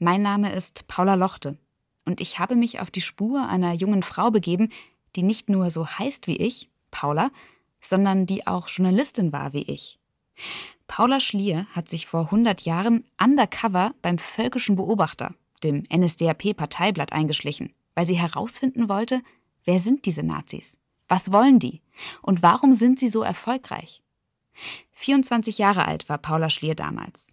Mein 0.00 0.22
Name 0.22 0.52
ist 0.52 0.88
Paula 0.88 1.14
Lochte 1.14 1.56
und 2.04 2.20
ich 2.20 2.40
habe 2.40 2.56
mich 2.56 2.80
auf 2.80 2.90
die 2.90 3.02
Spur 3.02 3.48
einer 3.48 3.72
jungen 3.72 4.02
Frau 4.02 4.32
begeben, 4.32 4.72
die 5.14 5.22
nicht 5.22 5.48
nur 5.48 5.70
so 5.70 5.86
heißt 5.86 6.26
wie 6.26 6.38
ich, 6.38 6.70
Paula, 6.90 7.30
sondern 7.80 8.26
die 8.26 8.48
auch 8.48 8.66
Journalistin 8.66 9.32
war 9.32 9.52
wie 9.52 9.62
ich. 9.62 10.00
Paula 10.94 11.20
Schlier 11.20 11.66
hat 11.72 11.88
sich 11.88 12.06
vor 12.06 12.24
100 12.24 12.66
Jahren 12.66 13.04
undercover 13.18 13.94
beim 14.02 14.18
Völkischen 14.18 14.76
Beobachter, 14.76 15.34
dem 15.64 15.84
NSDAP-Parteiblatt, 15.90 17.14
eingeschlichen, 17.14 17.72
weil 17.94 18.06
sie 18.06 18.18
herausfinden 18.18 18.90
wollte, 18.90 19.22
wer 19.64 19.78
sind 19.78 20.04
diese 20.04 20.22
Nazis? 20.22 20.76
Was 21.08 21.32
wollen 21.32 21.58
die? 21.58 21.80
Und 22.20 22.42
warum 22.42 22.74
sind 22.74 22.98
sie 22.98 23.08
so 23.08 23.22
erfolgreich? 23.22 24.02
24 24.90 25.56
Jahre 25.56 25.86
alt 25.86 26.10
war 26.10 26.18
Paula 26.18 26.50
Schlier 26.50 26.74
damals. 26.74 27.32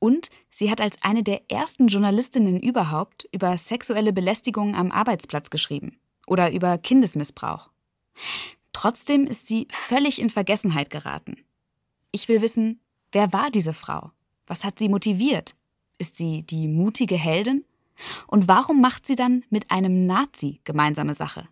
Und 0.00 0.28
sie 0.50 0.68
hat 0.68 0.80
als 0.80 1.00
eine 1.00 1.22
der 1.22 1.48
ersten 1.48 1.86
Journalistinnen 1.86 2.58
überhaupt 2.58 3.28
über 3.30 3.56
sexuelle 3.56 4.12
Belästigungen 4.12 4.74
am 4.74 4.90
Arbeitsplatz 4.90 5.50
geschrieben 5.50 6.00
oder 6.26 6.50
über 6.50 6.76
Kindesmissbrauch. 6.76 7.70
Trotzdem 8.72 9.28
ist 9.28 9.46
sie 9.46 9.68
völlig 9.70 10.20
in 10.20 10.28
Vergessenheit 10.28 10.90
geraten. 10.90 11.36
Ich 12.10 12.28
will 12.28 12.40
wissen, 12.40 12.80
wer 13.12 13.32
war 13.32 13.50
diese 13.50 13.74
Frau? 13.74 14.12
Was 14.46 14.64
hat 14.64 14.78
sie 14.78 14.88
motiviert? 14.88 15.56
Ist 15.98 16.16
sie 16.16 16.42
die 16.42 16.68
mutige 16.68 17.16
Heldin? 17.16 17.64
Und 18.26 18.48
warum 18.48 18.80
macht 18.80 19.06
sie 19.06 19.16
dann 19.16 19.44
mit 19.50 19.70
einem 19.70 20.06
Nazi 20.06 20.60
gemeinsame 20.64 21.14
Sache? 21.14 21.48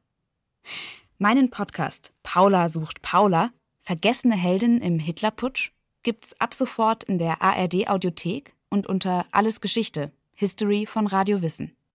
Meinen 1.18 1.50
Podcast 1.50 2.12
Paula 2.22 2.68
sucht 2.68 3.00
Paula, 3.00 3.50
vergessene 3.80 4.34
Heldin 4.34 4.80
im 4.80 4.98
Hitlerputsch, 4.98 5.70
gibt's 6.02 6.38
ab 6.40 6.54
sofort 6.54 7.04
in 7.04 7.18
der 7.18 7.42
ARD 7.42 7.88
Audiothek 7.88 8.54
und 8.68 8.86
unter 8.86 9.26
Alles 9.30 9.60
Geschichte, 9.60 10.12
History 10.34 10.86
von 10.86 11.06
Radio 11.06 11.40
Wissen. 11.42 11.76